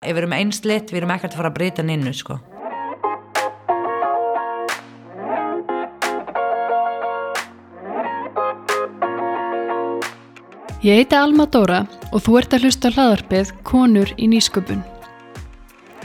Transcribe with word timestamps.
Ef 0.00 0.14
við 0.16 0.22
erum 0.22 0.32
einslitt, 0.32 0.88
við 0.88 1.02
erum 1.02 1.10
ekkert 1.12 1.34
að 1.34 1.40
fara 1.42 1.48
að 1.50 1.56
breyta 1.58 1.82
ninnu 1.84 2.14
sko. 2.16 2.38
Ég 10.80 11.02
heiti 11.02 11.18
Alma 11.18 11.44
Dóra 11.52 11.82
og 12.14 12.24
þú 12.24 12.38
ert 12.40 12.56
að 12.56 12.64
hlusta 12.64 12.94
hlaðarpið 12.94 13.52
Konur 13.68 14.14
í 14.16 14.30
nýsköpun. 14.32 14.80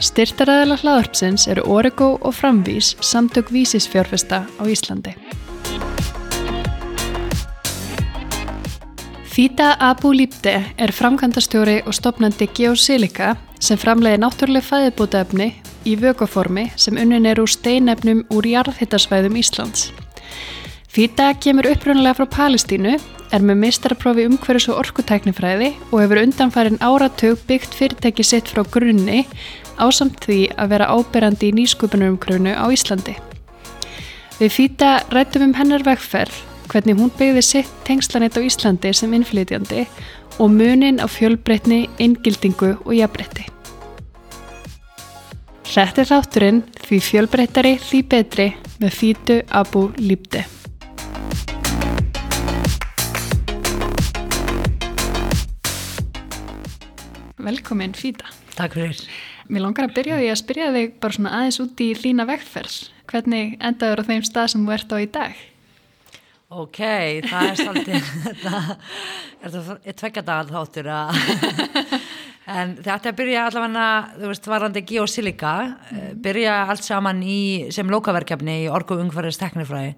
Styrtaræðala 0.04 0.76
hlaðarpsins 0.82 1.48
eru 1.48 1.64
Origo 1.64 2.18
og 2.20 2.36
Framvís 2.36 2.92
samtök 3.00 3.48
vísisfjárfesta 3.48 4.44
á 4.44 4.62
Íslandi. 4.68 5.16
Fita 9.36 9.74
Abu 9.78 10.14
Lípte 10.16 10.52
er 10.80 10.92
framkvæmdastjóri 10.96 11.82
og 11.84 11.92
stopnandi 11.92 12.46
Geosilica 12.56 13.34
sem 13.60 13.76
framleiði 13.76 14.22
náttúrulega 14.22 14.64
fæðibútaefni 14.64 15.48
í 15.84 15.92
vökuformi 16.00 16.64
sem 16.80 16.96
unnin 16.96 17.28
er 17.28 17.42
úr 17.42 17.52
steinefnum 17.52 18.22
úr 18.32 18.48
jarðhittasvæðum 18.48 19.36
Íslands. 19.36 19.90
Fita 20.88 21.28
kemur 21.36 21.68
upprunnulega 21.68 22.16
frá 22.16 22.30
Palestínu 22.38 22.96
er 22.96 23.44
með 23.44 23.60
mistaraprófi 23.66 24.24
umhverjus 24.30 24.70
og 24.72 24.80
orkutæknifræði 24.86 25.74
og 25.90 26.00
hefur 26.00 26.22
undanfærin 26.24 26.80
áratug 26.80 27.44
byggt 27.44 27.76
fyrirtæki 27.76 28.24
sitt 28.24 28.48
frá 28.48 28.64
grunni 28.64 29.26
ásamt 29.76 30.16
því 30.24 30.40
að 30.56 30.72
vera 30.78 30.88
áberandi 30.96 31.52
í 31.52 31.56
nýsköpunarumgrunu 31.60 32.56
á 32.56 32.64
Íslandi. 32.72 33.20
Við 34.40 34.60
fýta 34.62 35.02
rættum 35.12 35.50
um 35.50 35.58
hennar 35.60 35.84
vegferð, 35.84 36.40
hvernig 36.76 36.98
hún 36.98 37.08
byggði 37.16 37.40
sitt 37.40 37.68
tengslanett 37.88 38.34
á 38.36 38.44
Íslandi 38.44 38.90
sem 38.92 39.12
innflytjandi 39.16 39.86
og 40.36 40.50
munin 40.52 40.98
á 41.00 41.08
fjölbreytni, 41.08 41.86
inngildingu 41.96 42.74
og 42.84 42.92
jafnbreytti. 42.92 43.46
Hrættir 45.70 46.10
þátturinn 46.10 46.60
því 46.84 46.98
fjölbreyttari 47.06 47.72
því 47.80 48.02
betri 48.12 48.46
með 48.82 48.92
fýtu 48.98 49.38
Abu 49.56 49.86
Lípti. 49.96 50.44
Velkomin 57.40 57.96
Fýta. 57.96 58.28
Takk 58.58 58.76
fyrir. 58.76 59.00
Mér 59.48 59.64
langar 59.64 59.88
að 59.88 59.96
byrja 59.96 60.20
því 60.20 60.30
að 60.32 60.40
spyrja 60.44 60.70
þig 60.76 60.96
bara 61.00 61.16
svona 61.16 61.36
aðeins 61.40 61.62
út 61.64 61.80
í 61.80 61.92
þína 61.96 62.28
vegferð. 62.28 62.80
Hvernig 63.08 63.60
endaður 63.64 64.02
á 64.02 64.08
þeim 64.12 64.24
stað 64.26 64.50
sem 64.52 64.66
þú 64.66 64.74
ert 64.76 64.92
á 64.92 64.96
í 65.00 65.12
dag? 65.14 65.44
Ok, 66.46 66.78
það 67.26 67.48
er 67.48 67.56
svolítið, 67.58 68.10
þetta 69.42 69.78
er 69.82 69.96
tveggjadagal 69.98 70.52
þáttur 70.52 70.90
að, 70.94 71.16
en 72.58 72.76
þetta 72.86 73.12
byrja 73.18 73.48
allavega, 73.48 73.86
þú 74.20 74.30
veist, 74.30 74.46
varandi 74.52 74.84
geosilika, 74.86 75.54
mm. 75.90 76.12
byrja 76.22 76.60
allt 76.70 76.86
saman 76.86 77.24
í, 77.26 77.40
sem 77.74 77.90
lokaverkefni 77.90 78.60
í 78.62 78.68
orgu 78.70 79.00
ungverðis 79.02 79.40
teknifræði. 79.42 79.96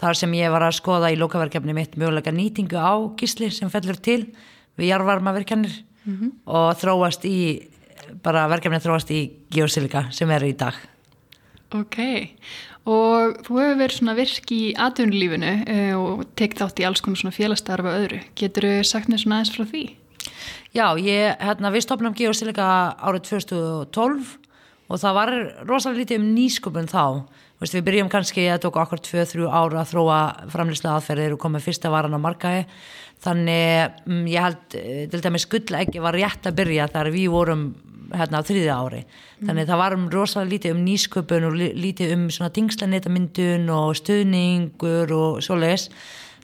Þar 0.00 0.18
sem 0.22 0.32
ég 0.38 0.54
var 0.54 0.64
að 0.64 0.78
skoða 0.78 1.12
í 1.12 1.18
lokaverkefni 1.20 1.76
mitt 1.76 1.98
mögulega 2.00 2.32
nýtingu 2.32 2.80
á 2.80 2.96
gísli 3.20 3.50
sem 3.52 3.68
fellur 3.70 4.00
til 4.00 4.22
við 4.80 4.88
jarvarmaverkjanir 4.94 5.76
mm 5.76 6.14
-hmm. 6.16 6.32
og 6.48 6.72
þróast 6.80 7.28
í 7.28 7.68
bara 8.24 8.48
verkefni 8.48 8.80
þróast 8.80 9.12
í 9.12 9.20
geosilika 9.52 10.06
sem 10.10 10.30
er 10.30 10.44
í 10.48 10.56
dag 10.56 10.74
Ok, 11.72 11.96
og 12.88 13.40
þú 13.46 13.58
hefur 13.60 13.80
verið 13.80 13.98
svona 13.98 14.14
virk 14.18 14.52
í 14.54 14.62
atvinnulífinu 14.74 15.52
uh, 15.62 15.96
og 16.00 16.22
tekt 16.38 16.62
þátt 16.62 16.82
í 16.82 16.86
alls 16.88 17.02
konar 17.04 17.22
svona 17.22 17.36
félagstarfa 17.36 17.96
öðru, 18.00 18.22
getur 18.38 18.68
þú 18.68 18.86
sagt 18.88 19.10
mér 19.12 19.22
svona 19.22 19.40
aðeins 19.40 19.54
frá 19.54 19.66
því? 19.68 19.84
Já, 20.72 20.86
ég, 20.96 21.36
hérna, 21.42 21.70
við 21.74 21.84
stopnum 21.84 22.16
geosilika 22.16 22.66
árið 22.96 23.28
2012 23.28 24.36
og 24.92 25.00
það 25.00 25.16
var 25.18 25.32
rosalega 25.68 26.02
lítið 26.02 26.20
um 26.20 26.28
nýsköpun 26.36 26.90
þá. 26.90 27.04
Vist, 27.62 27.76
við 27.76 27.84
byrjum 27.86 28.10
kannski 28.10 28.48
að 28.50 28.64
tóka 28.64 28.82
okkur 28.82 29.02
2-3 29.06 29.46
ára 29.46 29.82
að 29.84 29.92
þróa 29.92 30.18
framlýslega 30.50 30.96
aðferðir 30.98 31.36
og 31.36 31.42
koma 31.44 31.60
fyrsta 31.62 31.92
varan 31.92 32.16
á 32.18 32.20
markaði. 32.20 32.64
Þannig 33.22 34.00
um, 34.10 34.24
ég 34.26 34.42
held 34.48 34.76
eh, 34.80 35.04
til 35.12 35.20
dæmis 35.22 35.46
skullækki 35.46 36.02
var 36.02 36.18
rétt 36.18 36.48
að 36.48 36.56
byrja 36.58 36.88
þar 36.90 37.12
við 37.14 37.28
vorum 37.30 37.68
hérna 38.16 38.42
á 38.42 38.46
þriðja 38.48 38.78
ári 38.78 39.02
mm. 39.02 39.46
þannig 39.46 39.68
það 39.70 39.82
var 39.82 39.96
um 39.96 40.08
rosalega 40.12 40.52
lítið 40.52 40.74
um 40.76 40.82
nýsköpun 40.86 41.46
og 41.48 41.56
lítið 41.58 42.16
um 42.16 42.26
svona 42.32 42.52
tingslanettamyndun 42.58 43.70
og 43.72 43.96
stuðningur 44.00 45.14
og 45.16 45.40
svoleiðis 45.44 45.88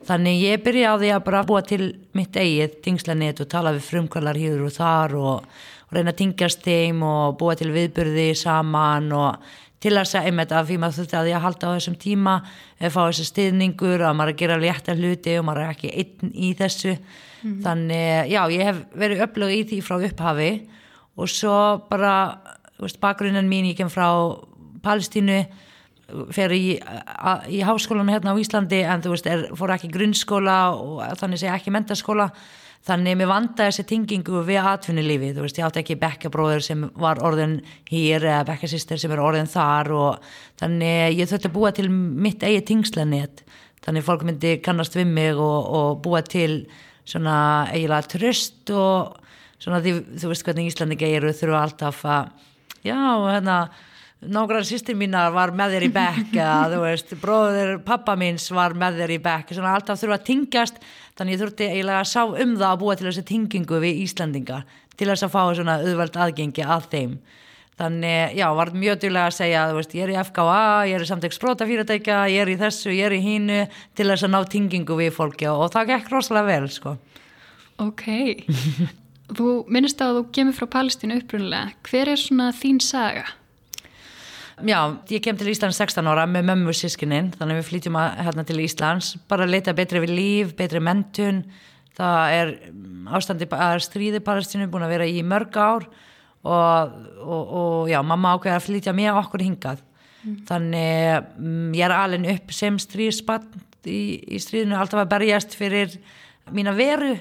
þannig 0.09 0.43
ég 0.45 0.65
byrja 0.65 0.95
á 0.95 1.01
því 1.01 1.13
að 1.15 1.25
bara 1.27 1.47
búa 1.47 1.63
til 1.67 1.83
mitt 2.17 2.37
eigið 2.37 2.79
tingslanet 2.85 3.41
og 3.43 3.51
tala 3.51 3.75
við 3.77 3.89
frumkvælar 3.89 4.39
hér 4.39 4.65
og 4.65 4.75
þar 4.75 5.17
og, 5.19 5.49
og 5.89 5.97
reyna 5.97 6.15
að 6.15 6.21
tingjast 6.23 6.63
þeim 6.65 7.03
og 7.07 7.39
búa 7.41 7.57
til 7.59 7.73
viðbyrði 7.75 8.29
saman 8.39 9.11
og 9.17 9.49
til 9.83 9.95
að 9.95 10.09
segja 10.11 10.27
einmitt 10.27 10.53
að 10.55 10.71
því 10.71 10.79
maður 10.83 10.99
þurfti 10.99 11.19
að 11.19 11.29
ég 11.31 11.39
að 11.39 11.45
halda 11.45 11.71
á 11.71 11.75
þessum 11.77 11.99
tíma 12.03 12.35
eða 12.79 12.93
fá 12.95 13.01
þessu 13.05 13.27
stiðningur 13.29 14.03
að 14.03 14.17
maður 14.19 14.33
er 14.33 14.35
að 14.35 14.41
gera 14.43 14.61
létta 14.63 14.97
hluti 14.99 15.37
og 15.39 15.47
maður 15.47 15.65
er 15.65 15.75
ekki 15.75 15.93
einn 16.03 16.33
í 16.35 16.51
þessu 16.59 16.95
mm. 16.97 17.61
þannig 17.67 18.33
já 18.33 18.41
ég 18.55 18.71
hef 18.71 18.81
verið 19.05 19.25
upplög 19.29 19.55
í 19.55 19.63
því 19.71 19.81
frá 19.87 19.97
upphafi 19.99 20.51
og 21.19 21.31
svo 21.31 21.55
bara 21.91 22.15
bakgrunnen 23.03 23.51
mín 23.51 23.67
ég 23.69 23.79
kem 23.79 23.91
frá 23.91 24.09
Palestínu 24.85 25.43
fer 26.33 26.55
í, 26.57 26.79
í 26.79 27.59
háskólanum 27.67 28.13
hérna 28.15 28.33
á 28.33 28.41
Íslandi 28.41 28.81
en 28.87 29.03
þú 29.05 29.13
veist 29.13 29.27
er, 29.29 29.45
fór 29.59 29.75
ekki 29.75 29.91
grunnskóla 29.93 30.59
og 30.73 31.03
þannig 31.21 31.43
segja 31.43 31.59
ekki 31.59 31.75
mentaskóla 31.75 32.31
þannig 32.89 33.19
mér 33.19 33.29
vandaði 33.29 33.73
þessi 33.73 33.85
tingingu 33.91 34.43
við 34.47 34.65
atvinnulífi, 34.71 35.35
þú 35.37 35.45
veist 35.45 35.59
ég 35.59 35.67
átti 35.67 35.83
ekki 35.83 35.99
bekkabróður 36.01 36.65
sem 36.65 36.87
var 36.97 37.21
orðin 37.27 37.59
hér 37.91 38.25
eða 38.25 38.47
bekkasýster 38.49 39.01
sem 39.01 39.13
er 39.13 39.23
orðin 39.23 39.51
þar 39.51 39.93
og 39.99 40.29
þannig 40.63 41.19
ég 41.19 41.29
þurfti 41.29 41.51
að 41.51 41.57
búa 41.59 41.73
til 41.77 41.89
mitt 41.93 42.47
eigi 42.47 42.63
tingslanett, 42.71 43.43
þannig 43.85 44.07
fólk 44.07 44.25
myndi 44.29 44.57
kannast 44.65 44.97
við 44.97 45.11
mig 45.11 45.37
og, 45.37 45.59
og 45.69 46.01
búa 46.07 46.23
til 46.25 46.63
svona 47.09 47.69
eiginlega 47.75 48.09
tröst 48.15 48.73
og 48.73 49.19
svona 49.59 49.83
því 49.85 49.95
þú 50.23 50.33
veist 50.33 50.47
hvernig 50.47 50.73
Íslandi 50.73 50.99
geir 50.99 51.27
og 51.29 51.37
þurfa 51.37 51.63
alltaf 51.67 52.03
að 52.07 52.33
já 52.87 52.99
hérna 52.99 53.61
nákvæmlega 54.19 54.67
sýstir 54.67 54.97
mínar 54.99 55.31
var 55.31 55.53
með 55.55 55.77
þér 55.77 55.87
í 55.87 55.91
bekk 55.95 56.33
eða 56.35 56.59
þú 56.73 56.79
veist, 56.83 57.15
bróður 57.23 57.73
pappa 57.87 58.17
míns 58.19 58.49
var 58.51 58.75
með 58.79 59.03
þér 59.03 59.15
í 59.15 59.19
bekk, 59.23 59.55
svona 59.55 59.75
alltaf 59.79 60.01
þurfa 60.01 60.19
að 60.19 60.27
tingjast, 60.27 60.81
þannig 61.19 61.37
ég 61.37 61.43
þurfti 61.45 61.69
eiginlega 61.71 62.03
að 62.03 62.11
sá 62.11 62.23
um 62.27 62.57
það 62.57 62.71
að 62.71 62.81
búa 62.83 62.97
til 62.99 63.09
þessi 63.09 63.27
tingingu 63.29 63.83
við 63.85 64.01
Íslandinga, 64.07 64.63
til 64.99 65.11
þess 65.13 65.27
að 65.29 65.35
fá 65.37 65.43
svona 65.55 65.79
auðveld 65.85 66.19
aðgengi 66.19 66.67
að 66.67 66.91
þeim. 66.95 67.19
Þannig, 67.79 68.33
já, 68.35 68.47
var 68.59 68.73
mjög 68.75 68.97
djúlega 69.05 69.31
að 69.31 69.37
segja 69.37 69.67
þú 69.71 69.77
veist, 69.77 69.93
ég 69.95 70.03
er 70.03 70.11
í 70.11 70.19
FKA, 70.19 70.63
ég 70.91 70.97
er 70.99 71.05
í 71.05 71.11
samtæk 71.13 71.37
sprótafyrirtækja, 71.37 72.17
ég 72.35 72.43
er 72.43 72.51
í 72.51 72.57
þessu, 72.59 72.91
ég 72.91 73.07
er 73.07 73.15
í 73.15 73.21
hínu 73.23 73.61
til 73.95 74.09
þess 74.11 74.27
að 74.27 74.33
ná 74.35 74.41
tingingu 74.51 74.99
við 74.99 75.13
fólki 75.15 75.47
og 75.47 75.69
það 75.71 75.93
gekk 75.93 76.11
rosalega 76.11 76.49
vel, 76.59 76.73
sko. 76.75 76.97
Ok, 77.87 78.09
þú 79.37 79.51
minnist 79.73 80.01
að 80.03 80.21
þú 80.21 80.25
kemur 80.37 80.57
frá 80.57 80.69
Palestínu 80.79 81.19
upprunlega, 81.21 81.75
hver 81.89 82.13
er 82.15 82.21
svona 82.21 82.49
þín 82.57 82.81
saga? 82.85 83.27
Já, 84.67 84.81
ég 85.13 85.23
kem 85.23 85.37
til 85.39 85.53
Íslands 85.53 85.79
16 85.79 86.09
ára 86.11 86.25
með 86.27 86.49
mömmu 86.49 86.75
sískininn, 86.75 87.31
þannig 87.37 87.55
að 87.55 87.61
við 87.61 87.69
flytjum 87.69 87.99
að, 88.01 88.09
hérna 88.27 88.45
til 88.49 88.59
Íslands, 88.65 89.13
bara 89.31 89.47
að 89.47 89.55
leita 89.55 89.75
betri 89.77 90.03
við 90.03 90.15
líf, 90.17 90.55
betri 90.59 90.83
mentun, 90.83 91.45
það 91.99 92.35
er 92.35 92.53
mm, 92.73 93.07
ástandi 93.15 93.47
að 93.55 93.83
stríði 93.87 94.23
Palestínu 94.25 94.67
búin 94.73 94.87
að 94.87 94.95
vera 94.97 95.07
í 95.07 95.23
mörg 95.27 95.59
ár. 95.59 95.87
Og, 96.49 96.99
og, 97.19 97.55
og 97.59 97.89
já, 97.91 97.99
mamma 98.07 98.37
ákveði 98.37 98.55
að 98.55 98.65
flytja 98.65 98.93
mig 98.95 99.11
okkur 99.11 99.43
hingað, 99.43 99.81
mm. 100.23 100.37
þannig 100.49 101.17
um, 101.43 101.73
ég 101.75 101.83
er 101.85 101.95
alveg 101.95 102.29
upp 102.35 102.55
sem 102.55 102.79
stríðspann 102.79 103.49
í, 103.91 104.03
í 104.23 104.39
stríðinu, 104.43 104.77
alltaf 104.79 105.03
að 105.03 105.11
berjast 105.17 105.57
fyrir 105.59 105.97
mína 106.55 106.73
veru 106.79 107.17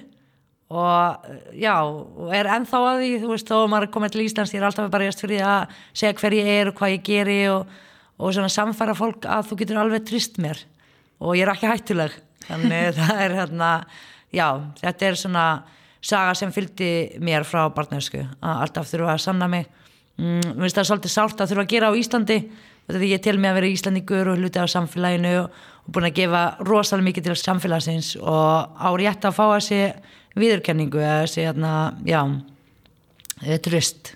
og 0.68 1.28
já, 1.56 1.76
og 1.80 2.32
er 2.36 2.50
ennþá 2.58 2.80
að 2.90 3.02
því 3.02 3.12
þú 3.22 3.30
veist, 3.32 3.48
þó 3.48 3.70
maður 3.72 3.88
er 3.88 3.92
komið 3.94 4.14
til 4.14 4.24
Íslands 4.26 4.52
ég 4.52 4.60
er 4.60 4.68
alltaf 4.68 4.90
bara 4.92 5.08
jæst 5.08 5.24
fyrir 5.24 5.46
að 5.48 5.78
segja 5.96 6.18
hver 6.20 6.36
ég 6.36 6.50
er 6.52 6.72
og 6.72 6.76
hvað 6.76 6.94
ég 6.98 7.06
geri 7.08 7.38
og, 7.54 7.72
og 8.20 8.36
svona 8.36 8.52
samfæra 8.52 8.98
fólk 8.98 9.30
að 9.32 9.48
þú 9.48 9.60
getur 9.62 9.80
alveg 9.80 10.06
trist 10.10 10.40
mér. 10.44 10.60
Og 11.24 11.38
ég 11.40 11.48
er 11.48 11.54
ekki 11.54 11.72
hættuleg 11.72 12.20
þannig 12.50 12.94
það 13.00 13.24
er 13.24 13.38
hérna 13.40 13.72
já, 14.36 14.48
þetta 14.84 15.08
er 15.08 15.20
svona 15.24 15.48
saga 16.04 16.36
sem 16.38 16.52
fylgdi 16.54 16.92
mér 17.24 17.48
frá 17.48 17.66
barnösku 17.74 18.26
að 18.26 18.64
alltaf 18.68 18.92
þurfa 18.92 19.16
að 19.16 19.24
sanna 19.24 19.48
mig. 19.52 19.72
Mm, 20.18 20.52
mér 20.52 20.66
finnst 20.66 20.82
það 20.82 20.90
svolítið 20.92 21.16
sált 21.16 21.42
að 21.42 21.54
þurfa 21.54 21.64
að 21.64 21.74
gera 21.78 21.94
á 21.94 22.00
Íslandi 22.00 22.42
þetta 22.88 23.10
ég 23.10 23.24
tel 23.24 23.38
mig 23.40 23.52
að 23.52 23.58
vera 23.60 23.72
Íslandingur 23.72 24.32
og 24.32 24.40
hluti 24.42 24.62
á 24.64 24.68
samfélaginu 24.72 25.34
og, 25.42 25.64
og 25.88 25.96
búin 25.96 26.10
að 26.10 26.18
gefa 26.20 26.44
rosalega 26.68 27.08
mikið 27.08 27.30
til 27.30 27.38
samfélagsins 27.40 28.12
og 28.20 28.76
á 28.76 28.90
rétt 29.00 29.26
að 29.26 29.38
fá 29.40 29.46
að 29.48 29.64
sé 29.70 29.82
viðurkenningu 30.38 31.02
eða 31.02 31.24
þessi 31.24 31.48
hérna, 31.48 31.74
já, 32.06 32.22
tröst. 33.66 34.14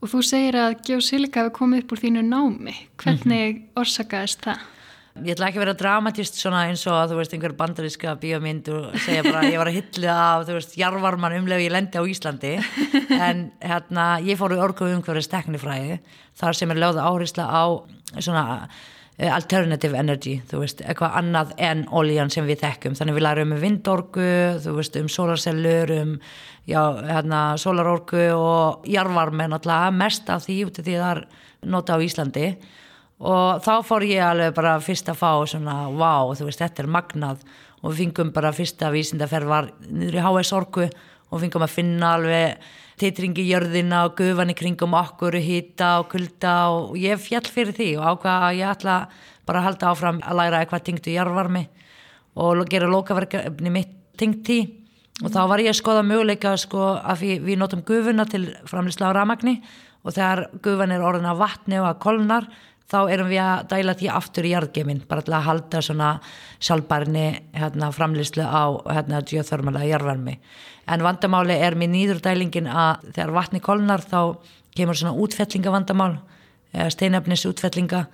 Og 0.00 0.08
þú 0.08 0.24
segir 0.24 0.56
að 0.56 0.78
geosilika 0.86 1.44
hefur 1.44 1.58
komið 1.60 1.84
upp 1.84 1.92
úr 1.92 2.02
þínu 2.06 2.22
námi. 2.24 2.76
Hvernig 2.96 3.24
mm 3.52 3.56
-hmm. 3.60 3.80
orsakaðist 3.80 4.40
það? 4.48 4.60
ég 5.18 5.34
ætla 5.34 5.48
ekki 5.50 5.58
að 5.58 5.64
vera 5.64 5.76
dramatist 5.78 6.38
svona 6.38 6.62
eins 6.68 6.84
og 6.88 7.10
þú 7.10 7.18
veist 7.18 7.32
einhver 7.34 7.54
bandaríska 7.58 8.14
bíómynd 8.20 8.68
og 8.72 8.94
segja 9.02 9.24
bara 9.26 9.42
ég 9.48 9.58
var 9.58 9.70
að 9.70 9.80
hylla 9.80 10.14
af 10.14 10.44
þú 10.48 10.56
veist 10.56 10.76
jarvarman 10.78 11.34
umlegu 11.40 11.66
ég 11.66 11.74
lendi 11.74 11.98
á 11.98 12.04
Íslandi 12.06 12.52
en 13.26 13.50
hérna 13.58 14.06
ég 14.24 14.38
fór 14.40 14.54
í 14.54 14.60
orgu 14.62 14.88
umhverfið 14.88 15.26
steknifræði 15.26 15.98
þar 16.40 16.58
sem 16.60 16.70
er 16.72 16.80
lögða 16.84 17.08
áhersla 17.10 17.48
á 17.50 17.64
svona 18.22 18.44
eh, 18.54 18.78
alternative 19.28 19.98
energy, 19.98 20.38
þú 20.48 20.62
veist, 20.62 20.80
eitthvað 20.80 21.16
annað 21.20 21.50
en 21.60 21.82
oljan 21.92 22.30
sem 22.32 22.46
við 22.48 22.62
þekkum, 22.62 22.94
þannig 22.96 23.18
við 23.18 23.24
lærum 23.26 23.52
um 23.52 23.60
vindorgu, 23.60 24.28
þú 24.64 24.76
veist, 24.78 24.96
um 24.96 25.10
solarsellur, 25.12 25.92
um, 25.98 26.14
já, 26.68 26.80
hérna 27.10 27.40
solarorgu 27.60 28.30
og 28.32 28.86
jarvarmen 28.88 29.56
alltaf, 29.56 29.90
mest 29.92 30.30
af 30.32 30.46
því 30.46 30.58
út 30.68 30.80
af 30.80 30.86
því 30.86 30.96
það 30.96 31.10
er 31.10 31.24
nota 31.74 31.98
á 31.98 32.04
Íslandi. 32.04 32.46
Og 33.20 33.60
þá 33.60 33.72
fór 33.84 34.06
ég 34.08 34.24
alveg 34.24 34.54
bara 34.56 34.78
fyrst 34.80 35.10
að 35.12 35.20
fá 35.20 35.32
svona, 35.52 35.76
wow, 35.92 36.32
þú 36.32 36.48
veist, 36.48 36.62
þetta 36.62 36.86
er 36.86 36.92
magnað. 36.96 37.44
Og 37.80 37.92
við 37.92 38.04
fingum 38.04 38.32
bara 38.32 38.52
fyrsta 38.56 38.88
vísindaferð 38.92 39.48
var 39.48 39.70
niður 39.88 40.16
í 40.16 40.24
HS 40.24 40.52
orgu 40.56 40.88
og 41.30 41.42
fingum 41.42 41.64
að 41.64 41.74
finna 41.74 42.14
alveg 42.18 42.70
titringi 43.00 43.46
jörðina 43.48 44.04
og 44.08 44.18
gufan 44.18 44.52
í 44.52 44.56
kringum 44.58 44.96
okkur 44.98 45.38
hýta 45.40 45.94
og 46.02 46.10
kulda 46.12 46.54
og 46.74 46.98
ég 47.00 47.20
fjall 47.22 47.46
fyrir 47.48 47.76
því 47.76 47.90
og 47.98 48.08
ákvað 48.14 48.46
að 48.48 48.58
ég 48.58 48.74
ætla 48.74 48.96
bara 49.48 49.62
að 49.62 49.68
halda 49.68 49.92
áfram 49.94 50.20
að 50.20 50.40
læra 50.40 50.60
eitthvað 50.60 50.84
tingtu 50.88 51.14
jarvarmi 51.14 51.64
og 52.40 52.66
gera 52.70 52.90
lokaverkefni 52.90 53.72
mitt 53.72 53.96
tingt 54.20 54.44
tí 54.46 54.60
og 55.24 55.32
þá 55.32 55.40
var 55.48 55.62
ég 55.62 55.72
að 55.72 55.80
skoða 55.80 56.04
möguleika 56.06 56.54
sko 56.60 56.94
að 56.98 57.24
við, 57.24 57.36
við 57.48 57.60
notum 57.60 57.84
gufuna 57.86 58.26
til 58.28 58.46
framlýsla 58.68 59.12
á 59.12 59.16
ramagni 59.16 59.58
og 60.04 60.16
þegar 60.16 60.46
gufan 60.64 60.94
er 60.94 61.04
orðin 61.04 61.28
að 61.28 61.40
vatni 61.42 61.80
og 61.80 61.88
að 61.90 62.00
kolnar 62.04 62.48
þá 62.90 62.98
erum 63.12 63.28
við 63.30 63.42
að 63.44 63.66
dæla 63.70 63.94
því 63.98 64.08
aftur 64.16 64.46
í 64.48 64.54
jarðgemin 64.54 65.04
bara 65.08 65.22
til 65.26 65.34
að 65.36 65.46
halda 65.46 65.82
svona 65.84 66.08
sjálfbærni 66.58 67.26
hérna, 67.54 67.90
framlýslu 67.94 68.42
á 68.42 68.62
hérna, 68.90 69.22
geothermalega 69.26 69.92
jarðvarmi. 69.92 70.36
En 70.90 71.04
vandamáli 71.06 71.54
er 71.54 71.76
með 71.78 71.94
nýðurdælingin 71.94 72.66
að 72.70 73.06
þegar 73.12 73.36
vatni 73.36 73.62
kolnar 73.62 74.02
þá 74.02 74.20
kemur 74.74 74.98
svona 74.98 75.14
útfellingavandamál 75.22 76.16
eða 76.74 76.90
steinöfnis 76.94 77.46
útfellinga 77.46 78.04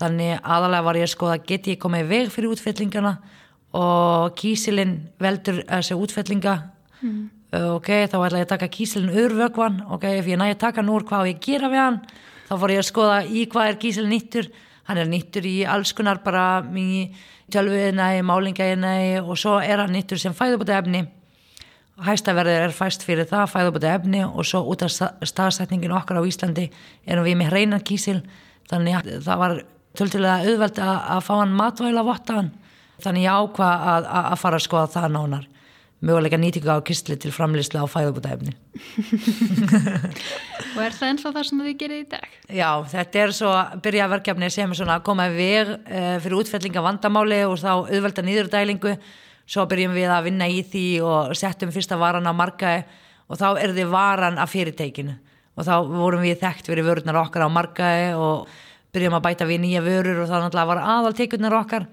þannig 0.00 0.42
aðalega 0.42 0.86
var 0.86 0.98
ég 0.98 1.06
að 1.06 1.14
skoða 1.14 1.38
get 1.46 1.70
ég 1.70 1.80
komið 1.80 2.10
veg 2.10 2.30
fyrir 2.34 2.52
útfellingana? 2.54 3.16
Og 3.76 4.34
kísilinn 4.38 4.98
veldur 5.20 5.60
þessi 5.68 5.96
útfellinga. 5.98 6.54
Mm. 7.04 7.26
ok, 7.76 7.90
þá 8.08 8.16
ætla 8.24 8.40
ég 8.40 8.46
að 8.46 8.52
taka 8.54 8.68
kísilinn 8.72 9.12
urvögvan 9.20 9.82
ok, 9.92 10.06
ef 10.16 10.28
ég 10.30 10.38
næði 10.40 10.54
að 10.54 10.62
taka 10.62 10.82
núr 10.82 11.04
hvað 11.06 11.28
ég 11.28 11.42
gera 11.44 11.68
við 11.68 11.82
hann 11.82 11.98
þá 12.46 12.54
fór 12.54 12.74
ég 12.74 12.82
að 12.82 12.88
skoða 12.90 13.18
í 13.26 13.44
hvað 13.50 13.72
er 13.72 13.80
kísil 13.82 14.06
nýttur. 14.10 14.50
Hann 14.86 15.02
er 15.02 15.10
nýttur 15.10 15.46
í 15.46 15.58
alls 15.66 15.92
konar 15.96 16.22
bara 16.22 16.62
í 16.78 17.10
tjálfuðinægi, 17.50 18.24
málingaðinægi 18.26 19.20
og 19.22 19.38
svo 19.38 19.58
er 19.62 19.82
hann 19.82 19.94
nýttur 19.94 20.18
sem 20.22 20.34
fæðubóta 20.34 20.78
efni 20.78 21.04
hæstaverðir 22.04 22.66
er 22.66 22.74
fæst 22.76 23.04
fyrir 23.06 23.28
það 23.28 23.52
fæðubóta 23.54 23.94
efni 23.96 24.20
og 24.26 24.44
svo 24.44 24.60
út 24.68 24.84
af 24.84 24.92
staðsetningin 24.92 25.94
okkar 25.96 26.20
á 26.20 26.28
Íslandi 26.28 26.68
erum 27.08 27.24
við 27.24 27.38
með 27.40 27.52
hreinan 27.54 27.84
kísil 27.86 28.18
þannig 28.68 28.98
að 28.98 29.10
það 29.24 29.40
var 29.42 29.54
töltilega 29.96 30.44
auðvelt 30.44 30.80
að, 30.84 30.96
að 31.14 31.22
fá 31.24 31.32
hann 31.40 31.54
matvæla 31.56 32.04
vottaðan 32.04 32.50
þannig 33.00 33.24
ég 33.24 33.40
ákvað 33.40 33.86
að, 33.94 34.08
að 34.20 34.38
fara 34.42 34.60
að 34.60 34.66
skoða 34.66 34.92
það 34.92 35.08
nánar 35.16 35.46
möguleika 36.04 36.36
nýtinga 36.40 36.76
á 36.76 36.80
kistli 36.84 37.16
til 37.16 37.32
framleysla 37.32 37.84
á 37.84 37.86
fæðubútaefni 37.88 38.52
Og 40.76 40.82
er 40.84 40.92
það 40.92 41.08
ennþá 41.08 41.30
það 41.32 41.46
sem 41.48 41.60
þið 41.64 41.76
gerir 41.80 42.00
í 42.02 42.08
dag? 42.10 42.26
Já, 42.52 42.70
þetta 42.92 43.20
er 43.22 43.30
svo 43.32 43.52
byrjaverkefni 43.84 44.50
sem 44.52 44.72
er 44.72 44.76
svona 44.76 44.98
að 44.98 45.06
koma 45.08 45.28
við 45.32 45.72
e, 45.88 46.02
fyrir 46.20 46.36
útfellinga 46.42 46.84
vandamáli 46.84 47.40
og 47.48 47.56
þá 47.62 47.70
auðvelda 47.72 48.26
nýðurdælingu 48.26 48.92
svo 49.46 49.64
byrjum 49.70 49.96
við 49.96 50.12
að 50.12 50.26
vinna 50.28 50.50
í 50.52 50.60
því 50.66 50.86
og 51.06 51.32
settum 51.38 51.72
fyrsta 51.72 51.96
varan 52.00 52.28
á 52.28 52.32
markaði 52.36 52.84
og 53.26 53.40
þá 53.40 53.48
er 53.62 53.72
þið 53.78 53.92
varan 53.94 54.40
af 54.42 54.52
fyrirteikinu 54.52 55.16
og 55.56 55.64
þá 55.64 55.74
vorum 55.88 56.26
við 56.26 56.40
þekkt 56.42 56.68
fyrir 56.68 56.86
vörurnar 56.86 57.22
okkar 57.22 57.46
á 57.48 57.50
markaði 57.50 58.10
og 58.20 58.50
byrjum 58.92 59.16
að 59.16 59.26
bæta 59.30 59.48
við 59.48 59.62
nýja 59.64 59.84
vörur 59.84 60.24
og 60.24 60.28
þá 60.28 60.36
náttúrulega 60.42 60.72
var 60.74 60.80
aðal 60.84 61.14
teikunar 61.16 61.60
okkar 61.62 61.88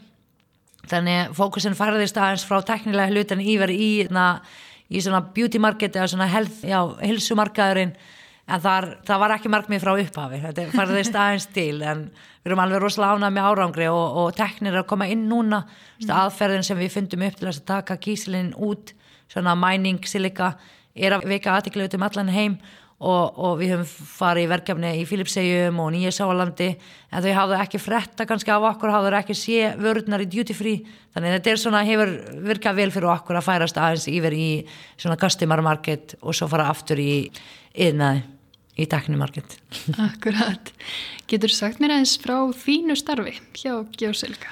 þannig 0.91 1.35
fókusin 1.37 1.77
færðist 1.77 2.17
aðeins 2.19 2.47
frá 2.47 2.59
teknilega 2.65 3.13
hlutan 3.13 3.43
yfir 3.43 3.71
í, 3.71 3.91
í 4.03 5.03
svona 5.03 5.23
beauty 5.35 5.61
market 5.63 5.95
eða 5.95 6.09
svona 6.11 6.27
hilsumarkaðurinn 6.29 7.95
en 8.43 8.63
þar, 8.63 8.89
það 9.07 9.21
var 9.23 9.33
ekki 9.37 9.51
markmið 9.53 9.83
frá 9.83 9.93
upphafi. 9.95 10.41
Þetta 10.43 10.65
færðist 10.73 11.15
aðeins 11.15 11.47
til 11.55 11.77
en 11.79 12.03
við 12.11 12.51
erum 12.51 12.63
alveg 12.65 12.83
rosalega 12.83 13.17
ánað 13.17 13.35
með 13.37 13.49
árangri 13.49 13.89
og, 13.91 14.19
og 14.19 14.35
teknir 14.35 14.79
að 14.81 14.87
koma 14.91 15.07
inn 15.11 15.25
núna. 15.31 15.63
Mm. 16.01 16.11
aðferðin 16.19 16.67
sem 16.67 16.79
við 16.79 16.95
fundum 16.97 17.25
upp 17.27 17.39
til 17.39 17.49
að 17.51 17.63
taka 17.69 17.99
kísilinn 18.03 18.51
út 18.59 18.91
svona 19.31 19.55
mining 19.55 20.03
silika 20.07 20.53
er 20.93 21.15
að 21.15 21.27
veika 21.31 21.55
aðtiklu 21.55 21.87
um 21.95 22.05
allan 22.05 22.33
heim 22.33 22.57
og, 23.03 23.37
og 23.37 23.55
við 23.59 23.73
höfum 23.73 24.09
farið 24.15 24.45
í 24.45 24.49
verkefni 24.51 24.91
í 25.01 25.05
Filipsegjum 25.07 25.79
og 25.83 25.91
Nýjasáalandi 25.93 26.69
en 26.73 27.25
þau 27.25 27.31
hafðu 27.37 27.57
ekki 27.59 27.81
fretta 27.83 28.27
kannski 28.29 28.53
af 28.55 28.67
okkur 28.71 28.93
hafðu 28.93 29.15
ekki 29.19 29.35
sé 29.37 29.73
vörðnar 29.79 30.23
í 30.23 30.29
duty 30.31 30.55
free. 30.57 30.83
Þannig 31.13 31.37
þetta 31.37 31.51
er 31.51 31.61
svona, 31.61 31.83
hefur 31.87 32.13
virkað 32.47 32.79
vel 32.79 32.91
fyrir 32.95 33.11
okkur 33.13 33.39
að 33.39 33.47
færast 33.49 33.79
aðeins 33.81 34.07
yfir 34.11 34.37
í 34.37 34.47
svona 34.95 35.19
customer 35.21 35.63
market 35.65 36.15
og 36.21 36.37
svo 36.37 36.47
fara 36.51 36.69
aftur 36.71 37.01
í 37.03 37.27
yðnaði 37.73 38.23
í 38.79 38.87
teknimarket 38.89 39.59
Akkurat, 40.01 40.71
getur 41.29 41.53
sagt 41.53 41.81
mér 41.81 41.97
aðeins 41.97 42.15
frá 42.21 42.37
þínu 42.63 42.97
starfi 42.97 43.35
hjá 43.59 43.75
Gjósilka? 43.99 44.49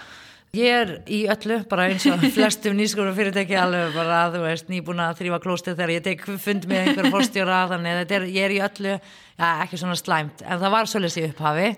Ég 0.51 0.67
er 0.67 0.89
í 1.07 1.21
öllu, 1.31 1.61
bara 1.71 1.85
eins 1.87 2.03
og 2.11 2.19
flestum 2.35 2.75
nýskóru 2.75 3.13
fyrirtæki 3.15 3.55
alveg 3.55 3.93
bara 3.95 4.25
þú 4.33 4.41
veist 4.43 4.67
nýbúin 4.67 4.99
að 4.99 5.21
þrýfa 5.21 5.37
klóstið 5.45 5.77
þegar 5.77 5.93
ég 5.93 6.03
tek 6.03 6.25
fund 6.27 6.67
með 6.67 6.81
einhver 6.89 7.07
fórstjóra 7.13 7.59
þannig. 7.71 7.99
Að 8.01 8.11
er, 8.17 8.25
ég 8.35 8.47
er 8.49 8.55
í 8.57 8.59
öllu, 8.65 8.97
já 9.39 9.45
ekki 9.63 9.79
svona 9.79 9.95
slæmt 9.95 10.43
en 10.43 10.59
það 10.59 10.75
var 10.75 10.91
svolítið 10.91 11.29
upphafi. 11.29 11.69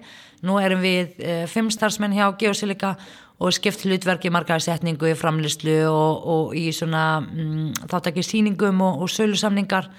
Nú 0.44 0.58
erum 0.58 0.82
við 0.82 1.22
e, 1.22 1.38
fimm 1.54 1.70
starfsmenn 1.70 2.18
hjá 2.18 2.26
Geosilika 2.42 2.96
og 3.38 3.54
skipt 3.54 3.86
hlutverki 3.86 4.34
markaðsetningu 4.34 5.12
í 5.12 5.16
framlýslu 5.22 5.78
og, 5.92 6.26
og 6.34 6.58
í 6.58 6.72
svona 6.74 7.22
mm, 7.22 7.86
þáttakir 7.94 8.26
síningum 8.26 8.82
og, 8.82 9.06
og 9.06 9.14
sölusamningar 9.14 9.92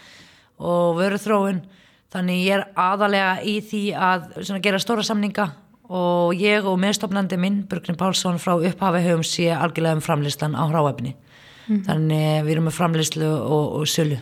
og 0.59 0.99
vöru 0.99 1.23
þróun 1.23 1.63
þannig 2.11 2.43
ég 2.43 2.59
er 2.59 2.67
aðalega 2.75 3.37
í 3.47 3.61
því 3.63 3.85
að 3.95 4.59
gera 4.67 4.83
stóra 4.83 5.07
samninga 5.07 5.53
og 5.93 6.35
ég 6.41 6.65
og 6.65 6.79
meðstofnandi 6.81 7.39
minn, 7.41 7.63
Burgrin 7.69 7.99
Pálsson 8.01 8.41
frá 8.41 8.55
upphafi 8.57 9.03
höfum 9.05 9.25
sé 9.27 9.51
algjörlega 9.53 9.99
um 9.99 10.05
framleyslan 10.05 10.57
á 10.57 10.65
hráefni 10.71 11.15
mm. 11.69 11.83
þannig 11.89 12.45
við 12.47 12.53
erum 12.57 12.69
með 12.71 12.79
framleyslu 12.79 13.29
og, 13.29 13.81
og 13.81 13.91
sölu 13.91 14.21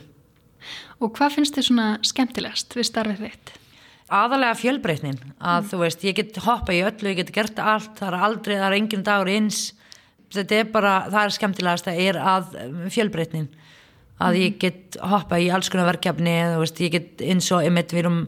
Og 1.02 1.10
hvað 1.16 1.34
finnst 1.34 1.56
þið 1.56 1.64
svona 1.66 1.86
skemmtilegast 2.06 2.76
við 2.78 2.86
starfið 2.86 3.22
þitt? 3.24 3.48
Aðalega 4.12 4.54
fjölbreytnin 4.54 5.16
að 5.40 5.62
mm. 5.64 5.68
þú 5.70 5.80
veist, 5.80 6.04
ég 6.06 6.18
get 6.18 6.36
hoppa 6.44 6.74
í 6.74 6.82
öllu, 6.86 7.10
ég 7.10 7.22
get 7.22 7.32
gert 7.34 7.58
allt 7.58 7.96
það 7.98 8.08
er 8.10 8.18
aldrei, 8.28 8.54
það 8.58 8.66
er 8.68 8.76
engin 8.78 9.06
dagur 9.06 9.32
eins 9.32 9.62
þetta 10.32 10.60
er 10.60 10.70
bara, 10.72 10.92
það 11.10 11.24
er 11.24 11.34
skemmtilegast 11.36 11.88
það 11.88 12.00
er 12.06 12.18
að 12.20 12.54
fjölbreytnin 12.94 13.48
að 14.22 14.40
ég 14.40 14.58
get 14.62 14.98
hoppa 15.02 15.38
í 15.40 15.48
alls 15.52 15.70
konar 15.72 15.88
verkefni, 15.90 16.34
veist, 16.60 16.80
ég 16.82 16.94
get 16.94 17.24
eins 17.26 17.50
og 17.54 17.66
einmitt 17.66 17.94
við 17.94 18.04
erum 18.04 18.18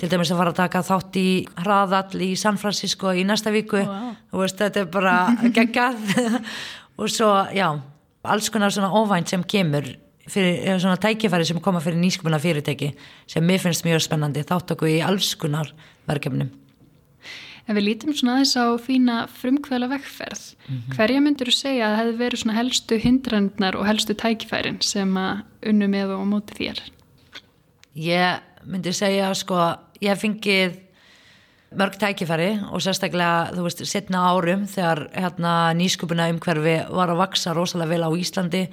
til 0.00 0.08
dæmis 0.08 0.30
að 0.32 0.40
fara 0.40 0.52
að 0.54 0.60
taka 0.62 0.84
þátt 0.86 1.18
í 1.20 1.28
hraðall 1.60 2.22
í 2.24 2.30
San 2.40 2.60
Francisco 2.60 3.12
í 3.12 3.24
næsta 3.28 3.52
viku. 3.54 3.82
Wow. 3.84 4.12
veist, 4.42 4.60
þetta 4.60 4.84
er 4.84 4.92
bara 4.92 5.16
geggjað. 5.56 5.98
Og 7.00 7.08
svo 7.08 7.32
já 7.56 7.68
alls 8.22 8.50
konar 8.52 8.72
svona 8.72 8.92
óvænt 8.92 9.32
sem 9.32 9.44
kemur 9.44 9.86
fyrir 10.30 10.78
svona 10.78 11.00
tækifæri 11.00 11.46
sem 11.48 11.60
koma 11.60 11.80
fyrir 11.80 12.00
nýskupuna 12.00 12.40
fyrirtæki 12.42 12.92
sem 13.26 13.44
mér 13.44 13.62
finnst 13.62 13.86
mjög 13.86 14.04
spennandi 14.04 14.44
þátt 14.46 14.76
okkur 14.76 14.92
í 14.92 15.00
alls 15.04 15.32
konar 15.40 15.72
verkefnum 16.08 16.52
En 17.70 17.78
við 17.78 17.86
lítum 17.86 18.14
svona 18.18 18.40
aðeins 18.40 18.56
á 18.58 18.66
þína 18.82 19.16
frumkvæla 19.30 19.86
vekkferð. 19.92 20.42
Mm 20.66 20.76
-hmm. 20.76 20.94
Hverja 20.96 21.20
myndur 21.22 21.46
þú 21.46 21.54
segja 21.54 21.86
að 21.86 21.92
það 21.92 22.00
hefði 22.00 22.16
verið 22.18 22.40
svona 22.40 22.58
helstu 22.58 22.98
hindrandnar 22.98 23.76
og 23.78 23.86
helstu 23.86 24.14
tækifærin 24.14 24.82
sem 24.82 25.16
að 25.16 25.42
unnu 25.70 25.86
með 25.86 26.08
og 26.18 26.26
móti 26.26 26.54
þér? 26.58 26.80
Ég 27.94 28.40
myndi 28.66 28.92
segja 28.92 29.34
sko 29.34 29.76
ég 30.02 30.18
fengið 30.18 30.78
mörg 31.70 31.94
tækifæri 32.00 32.50
og 32.72 32.82
sérstaklega 32.82 33.54
þú 33.54 33.62
veist 33.62 33.84
setna 33.86 34.24
árum 34.34 34.66
þegar 34.66 35.06
hérna, 35.14 35.72
nýskupuna 35.78 36.30
umhverfi 36.32 36.76
var 36.90 37.12
að 37.12 37.20
vaksa 37.22 37.54
rosalega 37.54 37.90
vel 37.94 38.02
á 38.02 38.10
Íslandi 38.10 38.64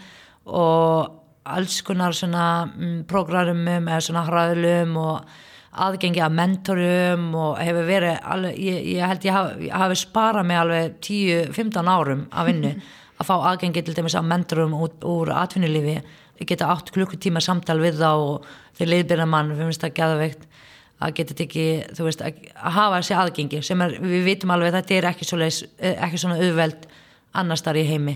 og 0.46 1.12
alls 1.46 1.82
konar 1.82 2.16
svona 2.18 2.66
mm, 2.66 3.04
prógramum 3.08 3.88
eða 3.88 4.02
svona 4.02 4.26
hraðlum 4.26 4.98
og 4.98 5.30
aðgengi 5.72 6.22
að 6.24 6.38
mentorum 6.38 7.26
og 7.38 7.58
hefur 7.62 7.88
verið 7.88 8.22
alveg, 8.24 8.62
ég, 8.62 8.86
ég 8.96 9.12
held 9.12 9.26
ég 9.28 9.36
hafi, 9.36 9.72
hafi 9.74 10.00
sparað 10.00 10.48
mig 10.50 10.62
alveg 10.62 10.96
10-15 11.06 11.92
árum 11.92 12.24
að 12.32 12.52
vinnu 12.52 12.72
að 13.18 13.28
fá 13.30 13.36
aðgengi 13.36 13.84
til 13.84 13.98
dæmis 13.98 14.16
að 14.18 14.30
mentorum 14.32 14.78
út 14.78 15.06
úr 15.08 15.34
atvinnulífi 15.36 15.98
ég 16.38 16.50
geta 16.50 16.70
8 16.74 16.94
klukkutíma 16.96 17.42
samtal 17.44 17.80
við 17.82 18.00
þá 18.02 18.12
og 18.14 18.48
þeir 18.78 18.94
leiðbyrja 18.94 19.28
mann, 19.30 19.54
við 19.54 19.66
finnst 19.66 19.84
það 19.86 19.96
gæða 19.98 20.20
veikt 20.22 20.48
að 20.98 21.14
geta 21.20 21.36
ekki, 21.46 21.66
þú 21.94 22.08
veist, 22.08 22.24
að, 22.26 22.40
að 22.58 22.76
hafa 22.78 23.02
þessi 23.02 23.18
aðgengi 23.22 23.62
sem 23.66 23.82
er, 23.86 23.98
við 24.02 24.24
vitum 24.26 24.54
alveg 24.54 24.74
þetta 24.74 24.96
er 24.96 25.08
ekki, 25.12 25.28
svoleiðis, 25.30 25.60
eh, 25.78 25.98
ekki 26.08 26.22
svona 26.22 26.40
auðveld 26.42 26.88
annars 27.38 27.66
þar 27.66 27.78
í 27.78 27.84
heimi. 27.86 28.16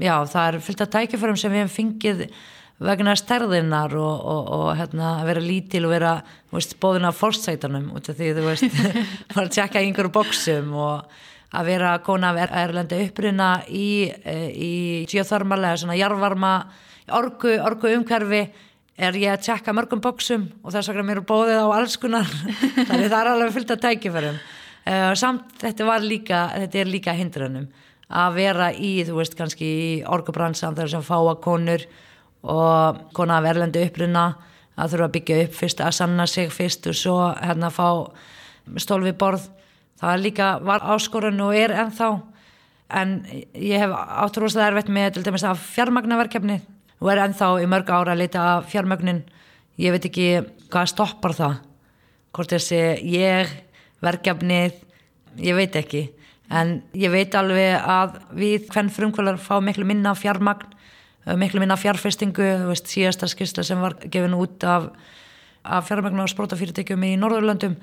Já, 0.00 0.14
það 0.28 0.48
er 0.48 0.58
fylgt 0.66 0.84
að 0.84 0.92
tækiförum 0.96 1.38
sem 1.40 1.52
við 1.52 1.62
hefum 1.62 1.72
fengið 1.76 2.26
vegna 2.86 3.14
stærðinnar 3.18 3.94
og, 3.98 4.24
og, 4.32 4.48
og 4.56 4.70
hérna, 4.78 5.12
vera 5.28 5.42
lítil 5.42 5.86
og 5.86 5.94
vera 5.94 6.14
veist, 6.52 6.76
bóðin 6.82 7.08
af 7.08 7.18
fórstsætanum 7.20 7.90
út 7.96 8.10
af 8.10 8.18
því 8.18 8.32
þú 8.38 8.46
veist, 8.46 8.80
fara 9.34 9.46
að 9.46 9.54
tjekka 9.56 9.82
einhverju 9.82 10.14
bóksum 10.14 10.74
og 10.76 11.20
að 11.52 11.68
vera 11.68 11.92
kona 12.04 12.32
af 12.32 12.56
erlenda 12.64 12.98
uppruna 13.04 13.50
í, 13.68 14.08
eh, 14.08 14.48
í 14.52 14.72
geothermalega 15.10 15.82
svona 15.82 15.98
jarvarma 16.00 16.52
orgu, 17.12 17.58
orgu 17.60 17.92
umhverfi 17.98 18.42
er 19.02 19.16
ég 19.18 19.32
að 19.32 19.46
tjekka 19.46 19.74
mörgum 19.76 20.02
bóksum 20.04 20.48
og 20.62 20.72
þess 20.74 20.90
vegna 20.92 21.06
mér 21.08 21.22
er 21.22 21.28
bóðið 21.28 21.62
á 21.64 21.68
allskunar 21.76 22.28
þannig 22.88 23.08
það 23.08 23.20
er 23.20 23.30
alveg 23.32 23.54
fyllt 23.56 23.74
að 23.74 23.84
tækiförum 23.86 24.38
uh, 24.38 25.12
samt 25.18 25.56
þetta 25.62 25.88
var 25.88 26.04
líka 26.04 26.44
þetta 26.54 26.82
er 26.82 26.92
líka 26.92 27.16
hindrunum 27.16 27.68
að 28.12 28.34
vera 28.36 28.68
í, 28.76 28.94
þú 29.08 29.18
veist, 29.20 29.36
kannski 29.38 29.66
í 29.66 29.92
orgubransan 30.04 30.76
þar 30.76 30.90
sem 30.92 31.04
fáa 31.04 31.36
konur 31.40 31.84
og 32.42 33.02
kona 33.14 33.38
af 33.38 33.48
erlendu 33.52 33.82
uppruna 33.86 34.26
að 34.76 34.94
þurfa 34.94 35.08
að 35.08 35.14
byggja 35.16 35.40
upp 35.46 35.56
fyrst 35.56 35.82
að 35.84 35.96
sanna 35.98 36.26
sig 36.26 36.52
fyrst 36.52 36.86
og 36.90 36.96
svo 36.98 37.16
hérna 37.38 37.68
að 37.70 37.76
fá 37.76 37.88
stólfi 38.82 39.12
borð. 39.18 39.48
Það 40.02 40.22
líka 40.24 40.48
var 40.64 40.82
áskorun 40.94 41.40
og 41.44 41.56
er 41.56 41.74
ennþá. 41.84 42.10
En 42.92 43.12
ég 43.54 43.80
hef 43.80 43.92
átturúslega 43.92 44.72
erfitt 44.72 44.90
með 44.92 45.14
til 45.14 45.26
dæmis 45.26 45.44
að 45.46 45.60
fjármagnaverkefni 45.72 46.58
og 47.02 47.12
er 47.12 47.22
ennþá 47.24 47.52
í 47.62 47.68
mörg 47.70 47.90
ára 47.90 48.14
að 48.14 48.24
leita 48.24 48.42
að 48.56 48.66
fjármögnin. 48.72 49.22
Ég 49.80 49.94
veit 49.94 50.08
ekki 50.08 50.26
hvað 50.72 50.90
stoppar 50.90 51.36
það. 51.36 51.54
Hvort 52.32 52.52
þessi 52.54 52.80
ég 53.12 53.50
verkefnið, 54.02 54.76
ég 55.40 55.56
veit 55.56 55.78
ekki. 55.78 56.02
En 56.52 56.80
ég 56.98 57.12
veit 57.12 57.34
alveg 57.38 57.78
að 57.78 58.18
við 58.36 58.68
hvern 58.72 58.90
frumkvölar 58.92 59.40
fá 59.40 59.56
miklu 59.64 59.86
minna 59.88 60.12
fjármagn, 60.18 60.68
miklu 61.26 61.62
minna 61.62 61.76
fjárfestingu, 61.78 62.42
þú 62.62 62.70
veist, 62.72 62.88
síðasta 62.90 63.28
skysla 63.30 63.64
sem 63.66 63.80
var 63.82 63.94
gefin 64.02 64.34
út 64.34 64.64
af, 64.66 64.90
af 65.62 65.86
fjármagn 65.86 66.24
og 66.24 66.30
sprótafyrirtækjum 66.32 67.06
í 67.06 67.14
Norðurlöndum 67.20 67.76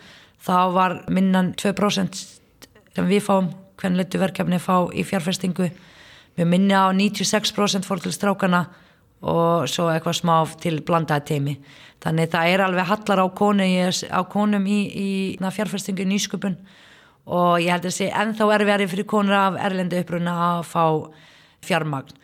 þá 0.43 0.57
var 0.75 0.97
minnan 1.11 1.53
2% 1.59 2.19
sem 2.95 3.07
við 3.07 3.23
fáum 3.23 3.51
hvern 3.79 3.95
litu 3.99 4.19
verkefni 4.19 4.59
fá 4.59 4.89
í 4.91 5.05
fjárfestingu. 5.07 5.69
Við 6.35 6.47
minna 6.47 6.87
á 6.87 6.95
96% 6.95 7.87
fór 7.87 8.03
til 8.03 8.11
strákana 8.15 8.65
og 9.19 9.67
svo 9.71 9.89
eitthvað 9.91 10.19
smá 10.19 10.35
til 10.59 10.79
blandaði 10.83 11.25
teimi 11.27 11.55
þannig 12.03 12.29
það 12.31 12.51
er 12.53 12.61
alveg 12.63 12.87
hallar 12.87 13.23
á, 13.23 13.27
konu, 13.35 13.65
á 13.67 14.21
konum 14.31 14.67
í, 14.67 14.79
í 14.87 15.09
fjárfæstingu 15.39 16.05
nýsköpun. 16.07 16.55
Og 17.29 17.59
ég 17.61 17.71
held 17.75 17.85
að 17.85 17.95
sé 17.95 18.07
ennþá 18.09 18.47
er 18.55 18.65
verið 18.65 18.93
fyrir 18.93 19.07
konur 19.07 19.35
af 19.37 19.59
erlendu 19.61 19.99
uppruna 19.99 20.35
að 20.47 20.63
fá 20.71 20.85
fjármagn 21.67 22.15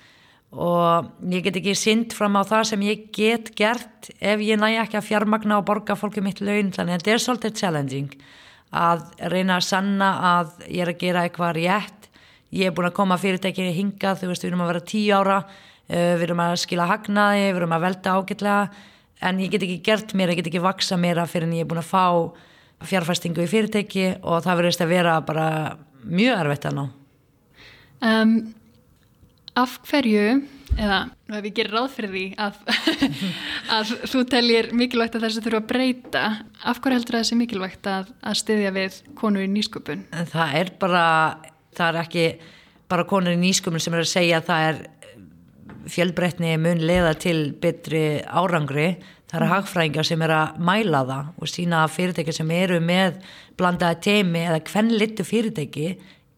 og 0.55 1.11
ég 1.31 1.43
get 1.45 1.59
ekki 1.59 1.75
synd 1.77 2.15
fram 2.15 2.37
á 2.39 2.43
það 2.47 2.63
sem 2.71 2.87
ég 2.87 3.05
get 3.15 3.51
gert 3.57 4.09
ef 4.19 4.41
ég 4.43 4.59
næ 4.61 4.71
ekki 4.83 4.99
að 4.99 5.07
fjármagna 5.09 5.59
og 5.59 5.67
borga 5.67 5.97
fólki 5.99 6.23
mitt 6.23 6.41
laun 6.41 6.71
þannig 6.75 6.95
að 6.95 7.03
þetta 7.03 7.13
er 7.13 7.23
svolítið 7.25 7.59
challenging 7.59 8.17
að 8.75 9.05
reyna 9.31 9.59
að 9.59 9.67
sanna 9.67 10.09
að 10.31 10.57
ég 10.69 10.81
er 10.85 10.91
að 10.93 10.99
gera 11.03 11.27
eitthvað 11.27 11.55
rétt 11.59 12.09
ég 12.55 12.69
er 12.69 12.75
búin 12.75 12.89
að 12.89 12.97
koma 12.97 13.19
fyrirtækið 13.19 13.71
hingað, 13.75 14.21
þú 14.21 14.31
veist 14.31 14.45
við 14.45 14.51
erum 14.51 14.65
að 14.65 14.71
vera 14.73 14.89
tíu 14.91 15.15
ára 15.15 15.39
Uh, 15.85 16.15
við 16.17 16.31
erum 16.31 16.39
að 16.41 16.55
skila 16.63 16.87
hagnaði, 16.89 17.41
við 17.51 17.59
erum 17.59 17.73
að 17.75 17.83
velta 17.83 18.13
ágætlega 18.17 18.61
en 19.29 19.39
ég 19.43 19.51
get 19.53 19.65
ekki 19.67 19.81
gert 19.85 20.13
mér, 20.17 20.31
ég 20.33 20.39
get 20.39 20.47
ekki 20.49 20.63
vaksa 20.63 20.97
mér 20.97 21.19
að 21.21 21.35
fyrir 21.35 21.45
en 21.45 21.53
ég 21.53 21.61
er 21.61 21.69
búin 21.69 21.81
að 21.83 21.91
fá 21.91 22.85
fjárfæstingu 22.89 23.43
í 23.43 23.49
fyrirtæki 23.51 24.05
og 24.25 24.41
það 24.47 24.57
verðist 24.59 24.81
að 24.81 24.93
vera 24.95 25.19
bara 25.25 25.45
mjög 26.01 26.41
erfitt 26.41 26.65
að 26.65 26.75
ná. 26.79 26.81
Um, 28.01 28.33
af 29.55 29.77
hverju, 29.87 30.41
eða 30.75 30.99
ef 31.31 31.47
ég 31.47 31.53
gerir 31.55 31.75
ráð 31.75 31.93
fyrir 31.95 32.11
því 32.11 32.23
að, 32.45 32.57
að 33.77 33.93
þú 34.11 34.23
teljir 34.31 34.71
mikilvægt 34.75 35.15
að 35.17 35.27
þessu 35.27 35.45
þurfa 35.45 35.61
að 35.61 35.69
breyta, 35.69 36.25
af 36.63 36.81
hverju 36.83 36.99
heldur 36.99 37.17
það 37.17 37.23
þessi 37.23 37.39
mikilvægt 37.39 37.89
að, 37.91 38.11
að 38.19 38.39
styðja 38.41 38.73
við 38.75 38.99
konur 39.19 39.45
í 39.45 39.51
nýsköpun? 39.53 40.03
Það 40.33 40.59
er 40.59 40.73
bara, 40.81 41.05
það 41.77 41.87
er 41.91 42.01
ekki 42.03 42.27
bara 42.91 43.07
konur 43.09 43.35
í 43.35 43.41
nýsköpun 43.41 43.83
sem 43.83 43.95
er 43.95 44.03
að 44.03 44.11
segja 44.11 44.41
að 44.41 44.51
það 44.51 44.67
er 44.69 44.83
fjölbreytni 45.91 46.55
mun 46.61 46.81
leiða 46.81 47.13
til 47.21 47.39
betri 47.61 48.05
árangri 48.25 48.95
það 49.29 49.37
eru 49.37 49.47
mm. 49.47 49.53
hagfræðingar 49.53 50.07
sem 50.07 50.23
er 50.25 50.33
að 50.33 50.59
mæla 50.65 51.01
það 51.09 51.29
og 51.41 51.51
sína 51.51 51.83
fyrirtæki 51.91 52.35
sem 52.35 52.53
eru 52.55 52.79
með 52.83 53.19
blandaði 53.59 54.01
teimi 54.07 54.43
eða 54.45 54.63
hvernlittu 54.69 55.25
fyrirtæki 55.27 55.91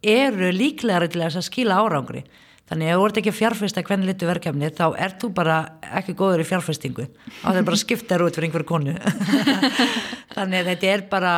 eru 0.08 0.52
líklega 0.56 1.10
til 1.12 1.24
að 1.26 1.40
skila 1.48 1.80
árangri 1.84 2.24
þannig 2.68 2.92
ef 2.92 3.00
þú 3.00 3.08
ert 3.08 3.20
ekki 3.22 3.34
fjárfesta 3.36 3.84
hvernlittu 3.88 4.28
verkefni 4.28 4.70
þá 4.76 4.86
ert 5.00 5.22
þú 5.22 5.32
bara 5.38 5.58
ekki 6.00 6.16
góður 6.18 6.44
í 6.44 6.48
fjárfestingu. 6.48 7.08
Og 7.08 7.48
það 7.48 7.62
er 7.62 7.68
bara 7.70 7.82
skiptar 7.82 8.24
út 8.26 8.38
fyrir 8.38 8.50
einhverju 8.50 8.70
konu. 8.70 8.96
Þannig 10.38 10.72
þetta 10.72 10.94
er 10.94 11.06
bara 11.12 11.34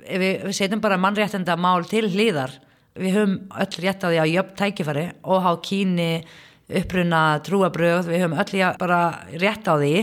við, 0.00 0.46
við 0.48 0.56
setjum 0.56 0.82
bara 0.84 1.00
mannréttenda 1.00 1.58
mál 1.60 1.84
til 1.90 2.06
hlýðar 2.08 2.56
við 2.98 3.16
höfum 3.16 3.36
öll 3.62 3.78
rétt 3.84 4.04
á 4.04 4.08
því 4.08 4.20
að 4.20 4.32
jöfn 4.32 4.56
tækifari 4.58 5.06
og 5.24 5.44
há 5.44 5.52
kíni 5.64 6.10
uppruna 6.72 7.22
trúabröð, 7.44 8.08
við 8.08 8.24
höfum 8.24 8.38
öll 8.40 8.76
bara 8.80 9.00
rétt 9.40 9.68
á 9.68 9.74
því. 9.76 9.96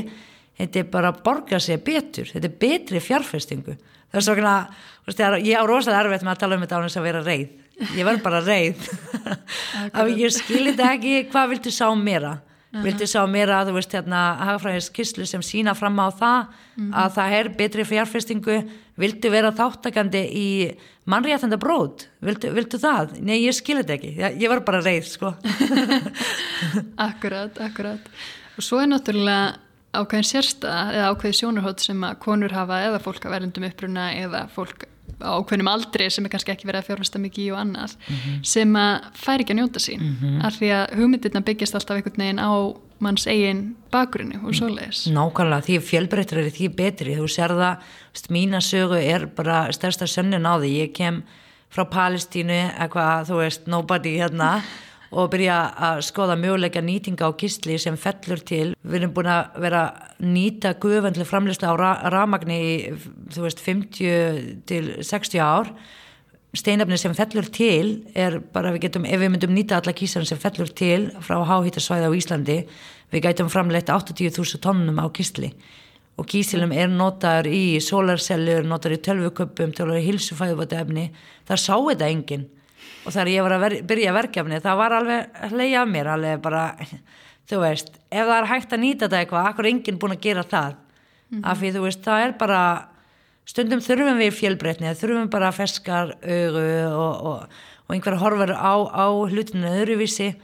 Þetta 0.60 0.82
er 0.82 0.88
bara 0.92 1.14
að 1.14 1.22
borga 1.24 1.60
sig 1.64 1.80
betur. 1.86 2.28
Þetta 2.28 2.50
er 2.50 2.56
betri 2.60 3.00
fjárfestingu. 3.00 3.78
Það 4.12 4.20
er 4.20 4.26
svona, 4.26 5.38
ég 5.40 5.56
á 5.56 5.64
rosalega 5.64 6.02
erfitt 6.04 6.26
með 6.26 6.34
að 6.34 6.42
tala 6.42 6.58
um 6.58 6.66
þetta 6.66 6.82
á 6.82 6.84
þess 6.84 7.00
að 7.00 7.08
vera 7.08 7.22
reið 7.24 7.48
ég 7.96 8.06
verð 8.06 8.22
bara 8.24 8.44
reið. 8.44 8.86
Af 9.94 10.12
ég 10.12 10.34
skilir 10.36 10.76
þetta 10.76 10.94
ekki, 10.94 11.16
hvað 11.32 11.52
viltu 11.56 11.74
sá 11.74 11.88
mér 11.96 12.30
að 12.34 12.46
Uh 12.70 12.80
-huh. 12.80 12.84
viltu 12.86 13.06
sá 13.08 13.26
mér 13.26 13.50
að 13.50 13.70
þú 13.70 13.74
veist 13.74 13.94
hérna 13.98 14.38
hagafræðis 14.46 14.90
kyslu 14.94 15.26
sem 15.26 15.42
sína 15.42 15.74
fram 15.74 15.98
á 15.98 16.14
það 16.14 16.40
uh 16.46 16.46
-huh. 16.78 16.92
að 16.94 17.14
það 17.16 17.32
er 17.32 17.50
betri 17.50 17.84
fjárfestingu? 17.84 18.70
Viltu 18.96 19.30
vera 19.32 19.52
þáttakandi 19.52 20.22
í 20.30 20.78
mannréttanda 21.06 21.58
bróð 21.58 22.06
viltu, 22.22 22.54
viltu 22.54 22.78
það? 22.78 23.22
Nei 23.22 23.42
ég 23.42 23.54
skilur 23.54 23.82
þetta 23.82 23.94
ekki. 23.94 24.16
Ég, 24.18 24.42
ég 24.42 24.50
var 24.50 24.60
bara 24.60 24.82
reið 24.82 25.04
sko. 25.04 25.34
Akkurat, 27.10 27.58
akkurat. 27.60 28.00
Og 28.58 28.64
svo 28.64 28.80
er 28.80 28.88
náttúrulega 28.88 29.56
ákveðin 29.94 30.30
sérsta 30.30 30.94
eða 30.94 31.10
ákveði 31.10 31.34
sjónarhótt 31.34 31.80
sem 31.80 32.04
að 32.04 32.20
konur 32.20 32.52
hafa 32.52 32.84
eða 32.86 33.00
fólk 33.00 33.26
að 33.26 33.32
verðundum 33.32 33.64
uppruna 33.66 34.14
eða 34.14 34.48
fólk 34.48 34.86
á 35.22 35.36
hvernig 35.44 35.70
aldri 35.70 36.10
sem 36.10 36.26
er 36.26 36.34
kannski 36.34 36.54
ekki 36.54 36.68
verið 36.70 36.84
að 36.84 36.90
fjárfesta 36.90 37.22
mikið 37.22 37.46
í 37.46 37.50
og 37.54 37.60
annað 37.64 37.96
mm 37.96 38.16
-hmm. 38.16 38.44
sem 38.44 38.76
að 38.76 38.94
fær 39.14 39.40
ekki 39.40 39.54
að 39.54 39.60
njóta 39.60 39.80
sín 39.80 40.02
mm 40.02 40.16
-hmm. 40.22 40.46
af 40.46 40.54
því 40.60 40.70
að 40.78 40.96
hugmyndirna 40.98 41.42
byggjast 41.42 41.76
alltaf 41.76 41.96
einhvern 41.96 42.24
veginn 42.24 42.40
á 42.40 42.52
manns 43.00 43.28
eigin 43.28 43.76
bakgrunni 43.92 44.40
og 44.44 44.56
svoleiðis. 44.56 45.08
Nákvæmlega, 45.08 45.66
því 45.66 45.80
fjölbreyttur 45.80 46.38
er 46.38 46.52
því 46.52 46.68
betri, 46.76 47.16
þú 47.16 47.28
sér 47.32 47.54
það 47.56 47.78
mína 48.30 48.60
sögu 48.62 49.00
er 49.00 49.26
bara 49.26 49.72
stærsta 49.72 50.06
sönnin 50.06 50.46
á 50.46 50.60
því, 50.60 50.72
ég 50.84 50.94
kem 50.94 51.24
frá 51.70 51.86
Palestínu, 51.86 52.74
eitthvað, 52.76 53.30
þú 53.30 53.36
veist 53.40 53.68
nobody 53.68 54.18
hérna 54.20 54.62
og 55.10 55.30
byrja 55.34 55.58
að 55.90 56.02
skoða 56.06 56.36
möguleika 56.38 56.82
nýtinga 56.86 57.30
á 57.30 57.34
kistli 57.38 57.78
sem 57.82 57.98
fellur 57.98 58.42
til. 58.46 58.76
Við 58.84 59.00
erum 59.00 59.14
búin 59.16 59.32
að 59.34 59.58
vera 59.64 59.84
nýta 60.22 60.76
guðvendli 60.82 61.26
framlista 61.26 61.72
á 61.72 61.76
ra 61.80 61.94
ramagni 62.14 62.60
í 62.60 62.76
þú 63.34 63.48
veist 63.48 63.64
50 63.66 64.62
til 64.70 64.84
60 65.02 65.42
ár. 65.42 65.74
Steinafni 66.54 66.98
sem 66.98 67.14
fellur 67.18 67.50
til 67.54 68.06
er 68.18 68.40
bara 68.54 68.72
við 68.74 68.88
getum, 68.88 69.06
ef 69.06 69.22
við 69.22 69.34
myndum 69.34 69.54
nýta 69.54 69.78
alla 69.78 69.94
kísarinn 69.94 70.30
sem 70.30 70.40
fellur 70.42 70.70
til 70.74 71.12
frá 71.26 71.38
háhýttarsvæði 71.46 72.10
á 72.10 72.18
Íslandi, 72.18 72.58
við 73.14 73.26
gætum 73.26 73.52
framleitt 73.54 73.90
80.000 73.94 74.62
tónnum 74.62 74.98
á 74.98 75.06
kistli 75.14 75.54
og 76.20 76.28
kísilum 76.28 76.74
er 76.76 76.90
notaður 76.92 77.48
í 77.48 77.80
solarsellur, 77.80 78.66
notaður 78.68 78.98
í 78.98 79.04
tölvuköpum, 79.08 79.72
tölvuköpum, 79.72 80.08
hilsufæðubötu 80.10 81.06
það 81.48 81.62
sá 81.64 81.76
þetta 81.78 82.10
enginn 82.10 82.48
og 83.06 83.14
þegar 83.14 83.32
ég 83.32 83.46
var 83.46 83.56
að 83.56 83.64
ver 83.66 83.76
byrja 83.90 84.14
verkefni 84.16 84.62
það 84.64 84.80
var 84.82 84.98
alveg 85.00 85.42
hleyja 85.54 85.82
af 85.82 85.90
mér 85.90 86.12
alveg 86.16 86.42
bara, 86.44 86.64
þú 87.50 87.64
veist 87.64 87.92
ef 88.10 88.26
það 88.26 88.38
er 88.38 88.50
hægt 88.54 88.76
að 88.76 88.84
nýta 88.84 89.08
þetta 89.08 89.24
eitthvað, 89.24 89.50
akkur 89.52 89.68
er 89.68 89.72
enginn 89.74 90.00
búin 90.02 90.16
að 90.18 90.24
gera 90.28 90.44
það? 90.44 90.78
Mm 91.30 91.38
-hmm. 91.38 91.52
af 91.52 91.58
því 91.60 91.74
þú 91.76 91.82
veist, 91.86 92.04
það 92.04 92.24
er 92.26 92.32
bara 92.38 92.62
stundum 93.50 93.82
þurfum 93.82 94.22
við 94.22 94.38
fjölbreytni 94.38 94.94
þurfum 94.98 95.30
bara 95.30 95.52
feskar 95.52 96.16
augu 96.22 96.70
og, 96.94 97.26
og, 97.26 97.44
og 97.88 97.96
einhver 97.96 98.18
horfur 98.22 98.54
á, 98.54 98.74
á 98.86 99.06
hlutinu 99.30 99.70
öðruvísi. 99.70 100.36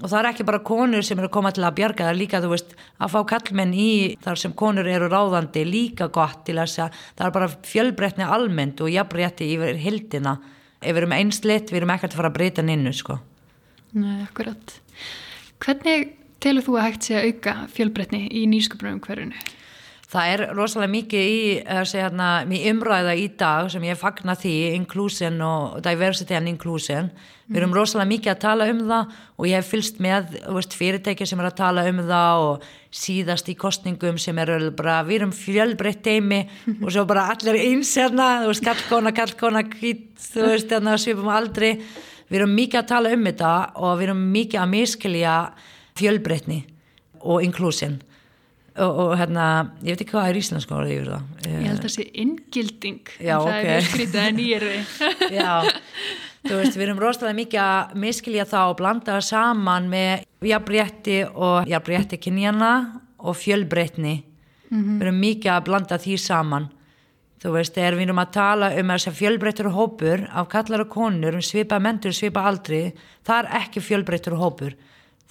Og 0.00 0.08
það 0.08 0.18
er 0.18 0.28
ekki 0.30 0.46
bara 0.48 0.62
konur 0.64 1.04
sem 1.04 1.18
eru 1.18 1.28
að 1.28 1.34
koma 1.34 1.50
til 1.52 1.64
að 1.66 1.74
bjarga 1.76 2.06
það 2.06 2.14
er 2.14 2.20
líka, 2.20 2.40
þú 2.40 2.50
veist, 2.54 2.70
að 2.96 3.12
fá 3.12 3.20
kallmenn 3.34 3.74
í 3.76 4.16
þar 4.24 4.38
sem 4.40 4.52
konur 4.56 4.88
eru 4.88 5.10
ráðandi 5.12 5.64
líka 5.68 6.08
gott 6.08 6.46
til 6.46 6.56
að 6.56 6.70
segja, 6.72 6.88
það 7.18 7.26
er 7.26 7.34
bara 7.36 7.50
fjölbreytni 7.68 8.24
almennt 8.24 8.80
og 8.80 8.88
jafnrétti 8.88 9.50
yfir 9.54 9.76
hildina 9.76 10.38
ef 10.80 10.94
við 10.94 11.02
erum 11.02 11.16
einsleitt, 11.16 11.70
við 11.72 11.82
erum 11.82 11.92
ekkert 11.94 12.14
að 12.14 12.22
fara 12.22 12.30
að 12.32 12.38
breyta 12.38 12.64
ninnu 12.64 12.92
sko. 12.96 13.18
Nei, 13.96 14.22
akkurat. 14.24 14.76
Hvernig 15.60 16.12
telur 16.40 16.64
þú 16.64 16.76
að 16.78 16.86
hægt 16.88 17.08
sé 17.08 17.16
að 17.18 17.30
auka 17.30 17.56
fjölbreytni 17.74 18.22
í 18.32 18.46
nýsköpunum 18.50 19.00
hverjunu? 19.04 19.40
Það 20.10 20.28
er 20.32 20.40
rosalega 20.58 20.90
mikið 20.90 21.28
í, 21.30 21.42
þessi, 21.62 21.98
hérna, 22.02 22.28
í 22.42 22.64
umræða 22.66 23.12
í 23.14 23.28
dag 23.38 23.68
sem 23.70 23.84
ég 23.86 23.98
fagna 23.98 24.34
því, 24.34 24.54
inclusion 24.74 25.36
og 25.46 25.76
diversity 25.84 26.34
and 26.34 26.50
inclusion. 26.50 27.12
Við 27.46 27.60
erum 27.60 27.76
rosalega 27.76 28.10
mikið 28.10 28.32
að 28.32 28.40
tala 28.42 28.66
um 28.72 28.80
það 28.88 29.12
og 29.36 29.46
ég 29.46 29.60
hef 29.60 29.70
fylst 29.70 30.02
með 30.02 30.34
veist, 30.56 30.74
fyrirtæki 30.74 31.28
sem 31.30 31.38
er 31.38 31.50
að 31.52 31.56
tala 31.62 31.86
um 31.86 32.02
það 32.10 32.42
og 32.48 32.66
síðast 33.02 33.52
í 33.52 33.56
kostningum 33.58 34.18
sem 34.18 34.42
eru 34.42 34.72
bara, 34.74 34.98
við 35.06 35.20
erum 35.20 35.36
fjölbreytt 35.36 36.02
teimi 36.02 36.42
og 36.82 36.90
svo 36.90 37.06
bara 37.06 37.28
allir 37.30 37.60
eins 37.62 37.94
hérna, 38.02 38.28
þú 38.42 38.50
veist, 38.50 38.66
kallkona, 38.66 39.14
kallkona, 39.14 39.64
kvitt, 39.70 40.12
þú 40.26 40.50
veist, 40.56 40.74
hérna, 40.74 40.98
svipum 40.98 41.30
aldrei. 41.30 41.76
Við 42.26 42.42
erum 42.42 42.58
mikið 42.58 42.82
að 42.82 42.92
tala 42.96 43.14
um 43.14 43.30
þetta 43.30 43.56
og 43.78 43.94
við 43.94 44.10
erum 44.10 44.28
mikið 44.34 44.62
að 44.64 44.70
miskilja 44.74 45.40
fjölbreytni 45.98 46.64
og 47.22 47.44
inclusion 47.46 48.00
og, 48.80 49.00
og 49.04 49.12
hérna, 49.20 49.46
ég 49.84 49.94
veit 49.94 50.04
ekki 50.04 50.14
hvað 50.14 50.30
er 50.30 50.38
íslensk 50.40 50.72
orðið 50.74 50.94
yfir 50.96 51.10
það. 51.12 51.28
Ég 51.46 51.66
held 51.66 51.76
að 51.76 51.84
það 51.84 51.94
sé 51.94 52.06
inngilding. 52.24 53.12
Já, 53.18 53.34
en 53.34 53.44
það 53.44 53.58
ok. 53.58 53.68
er 53.74 53.86
skrítið 53.88 54.20
en 54.24 54.40
ég 54.44 54.56
er 54.56 54.66
Já, 55.40 55.52
þú 56.48 56.56
veist, 56.56 56.78
við 56.78 56.86
erum 56.86 57.04
rosalega 57.04 57.38
mikið 57.40 57.62
að 57.66 57.94
miskilja 58.04 58.48
það 58.50 58.72
og 58.72 58.80
blanda 58.80 59.14
það 59.16 59.28
saman 59.28 59.88
með 59.92 60.50
jafnrétti 60.50 61.20
og 61.30 61.70
jafnrétti 61.70 62.20
kynjana 62.24 62.74
og 63.20 63.38
fjölbreytni. 63.38 64.18
Við 64.70 65.02
erum 65.02 65.18
mikið 65.18 65.54
að 65.54 65.64
blanda 65.66 65.98
því 66.00 66.20
saman. 66.22 66.70
Þú 67.40 67.54
veist, 67.54 67.72
þegar 67.72 67.96
við 67.96 68.04
erum 68.04 68.20
að 68.20 68.32
tala 68.36 68.68
um 68.76 68.90
þess 68.92 69.08
að 69.08 69.16
fjölbreyttur 69.16 69.68
hópur 69.72 70.22
af 70.28 70.48
kallar 70.52 70.84
og 70.84 70.90
konur 70.92 71.38
um 71.38 71.44
svipa 71.44 71.78
mentur, 71.80 72.12
svipa 72.12 72.44
aldri 72.44 72.82
það 73.24 73.38
er 73.38 73.62
ekki 73.62 73.80
fjölbreyttur 73.80 74.36
hópur. 74.36 74.74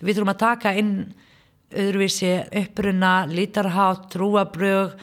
Við 0.01 0.17
þurfum 0.17 0.33
að 0.33 0.39
taka 0.41 0.73
inn 0.79 0.93
öðruvísi 1.71 2.31
uppruna, 2.63 3.25
lítarhátt 3.29 4.09
trúabrög, 4.13 4.95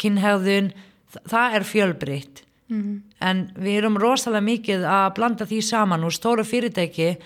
kynhegðun 0.00 0.72
þa- 1.12 1.24
það 1.28 1.54
er 1.58 1.64
fjölbreytt. 1.68 2.40
En 3.20 3.50
við 3.54 3.76
erum 3.78 3.96
rosalega 4.00 4.42
mikið 4.42 4.84
að 4.88 5.14
blanda 5.14 5.44
því 5.46 5.60
saman 5.62 6.04
og 6.04 6.10
stóru 6.12 6.42
fyrirtæki. 6.44 7.16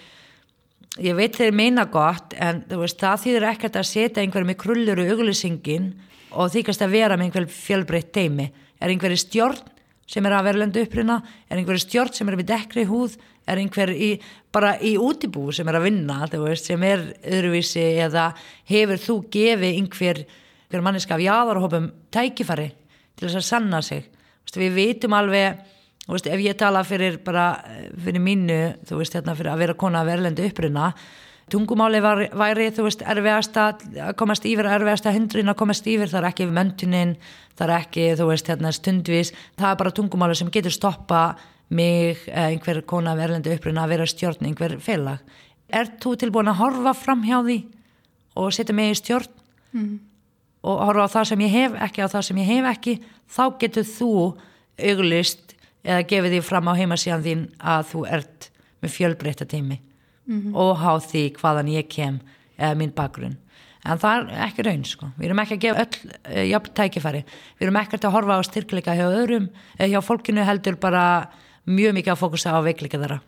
Ég 0.99 1.15
veit 1.15 1.37
þeir 1.37 1.53
meina 1.55 1.85
gott 1.87 2.35
en 2.37 2.65
veist, 2.69 2.99
það 2.99 3.23
þýðir 3.23 3.47
ekkert 3.55 3.77
að 3.79 3.87
setja 3.87 4.23
einhverjum 4.23 4.51
með 4.51 4.59
krullur 4.59 4.99
og 4.99 5.13
auglýsingin 5.15 5.93
og 6.33 6.51
þykast 6.51 6.83
að 6.83 6.91
vera 6.91 7.17
með 7.17 7.25
einhver 7.31 7.47
fjölbreytt 7.47 8.13
teimi 8.13 8.51
er 8.81 8.91
einhverju 8.91 9.17
stjórn 9.23 9.63
sem 10.09 10.25
er 10.25 10.35
að 10.35 10.47
vera 10.49 10.63
lendu 10.63 10.83
uppruna, 10.83 11.19
er 11.49 11.61
einhverju 11.61 11.85
stjórn 11.85 12.15
sem 12.17 12.29
er 12.31 12.39
með 12.41 12.49
dekkri 12.49 12.85
húð, 12.89 13.19
er 13.49 13.61
einhver 13.61 13.93
í, 13.93 14.11
bara 14.53 14.75
í 14.85 14.95
útibú 15.01 15.49
sem 15.55 15.69
er 15.69 15.79
að 15.79 15.89
vinna 15.89 16.21
veist, 16.33 16.69
sem 16.69 16.83
er 16.85 17.05
öðruvísi 17.23 17.85
eða 18.05 18.31
hefur 18.69 19.03
þú 19.05 19.17
gefið 19.33 19.81
einhver, 19.81 20.23
einhver 20.67 20.85
manneska 20.85 21.17
af 21.17 21.25
jáðarhópum 21.25 21.91
tækifæri 22.15 22.71
til 23.19 23.29
þess 23.29 23.41
að 23.41 23.49
sanna 23.49 23.83
sig? 23.85 24.09
Veist, 24.45 24.61
við 24.61 24.77
vitum 24.79 25.17
alveg 25.17 25.63
veist, 26.09 26.29
ef 26.29 26.41
ég 26.41 26.57
tala 26.61 26.85
fyrir 26.89 27.21
bara 27.25 27.51
eh, 27.69 27.89
fyrir 28.05 28.25
mínu, 28.25 28.61
þú 28.89 29.01
veist, 29.03 29.17
hérna 29.17 29.37
fyrir 29.37 29.53
að 29.53 29.65
vera 29.65 29.79
kona 29.81 30.05
af 30.05 30.13
erlendu 30.13 30.49
uppruna 30.49 30.93
tungumáli 31.53 32.01
var, 32.05 32.23
væri, 32.37 32.71
þú 32.75 32.87
veist, 32.87 33.03
erfiðasta 33.03 33.67
að 34.09 34.15
komast 34.21 34.47
yfir, 34.49 34.69
erfiðasta 34.71 35.13
hundrin 35.15 35.53
að 35.53 35.59
komast 35.61 35.87
yfir, 35.89 36.11
það 36.11 36.23
er 36.23 36.29
ekki 36.31 36.49
möntunin 36.53 37.15
það 37.59 37.65
er 37.67 37.75
ekki, 37.77 38.05
þú 38.19 38.29
veist, 38.31 38.51
hérna 38.51 38.73
stundvis 38.75 39.33
það 39.59 39.71
er 39.71 39.79
bara 39.83 39.95
tungumáli 39.97 40.37
sem 40.39 40.53
getur 40.55 40.75
stoppa 40.75 41.23
mig, 41.69 42.19
eh, 42.27 42.53
einhver 42.53 42.83
kona 42.87 43.13
af 43.13 43.25
erlendu 43.25 43.53
uppruna 43.53 43.85
að 43.85 43.89
vera 43.95 44.07
stjórn, 44.07 44.47
einhver 44.47 44.79
félag. 44.81 45.19
Er 45.69 45.91
þú 46.01 46.17
tilbúin 46.17 46.49
að 46.49 46.61
horfa 46.63 46.95
fram 46.97 47.23
hjá 47.23 47.43
því 47.45 47.59
og 48.37 48.53
setja 48.53 48.75
mig 48.75 48.93
í 48.93 49.01
stjórn? 49.03 49.29
Og 50.65 50.79
horfa 50.87 51.05
á 51.05 51.15
það 51.17 51.27
sem 51.29 51.41
ég 51.41 51.51
hef 51.51 51.73
ekki 51.73 52.03
á 52.03 52.09
það 52.09 52.23
sem 52.25 52.37
ég 52.37 52.47
hef 52.47 52.65
ekki? 52.65 53.01
Þá 53.29 53.59
getur 53.59 53.85
þú 53.85 54.39
auglist 54.79 55.55
eða 55.85 56.07
gefið 56.09 56.33
því 56.33 56.43
fram 56.43 56.69
á 56.69 56.79
heimasíðan 56.79 57.27
þín 57.27 57.45
að 57.61 57.85
þú 57.93 58.07
ert 58.09 58.51
með 58.83 58.91
fjölbreytta 58.91 59.45
tími 60.29 60.55
og 60.55 60.77
há 60.83 60.93
því 61.03 61.25
hvaðan 61.39 61.71
ég 61.73 61.89
kem 61.93 62.21
eða 62.59 62.77
mín 62.79 62.95
bakgrunn. 62.97 63.39
En 63.89 64.01
það 64.01 64.29
er 64.35 64.45
ekki 64.49 64.67
raun 64.67 64.85
sko. 64.85 65.09
Við 65.17 65.31
erum 65.31 65.41
ekki 65.43 65.57
að 65.57 65.65
gefa 65.65 65.85
öll 65.85 66.13
uh, 66.13 66.45
jafn 66.51 66.75
tækifæri. 66.77 67.25
Við 67.59 67.69
erum 67.69 67.81
ekkert 67.81 68.05
að 68.05 68.15
horfa 68.17 68.37
á 68.37 68.43
styrkleika 68.45 68.97
hjá 68.99 69.07
öðrum 69.07 69.49
eða 69.79 69.91
hjá 69.95 70.01
fólkinu 70.05 70.45
heldur 70.45 70.79
bara 70.83 71.03
mjög 71.69 71.99
mikið 71.99 72.15
að 72.15 72.23
fókusa 72.23 72.53
á 72.53 72.61
veikleika 72.67 73.01
þeirra. 73.01 73.21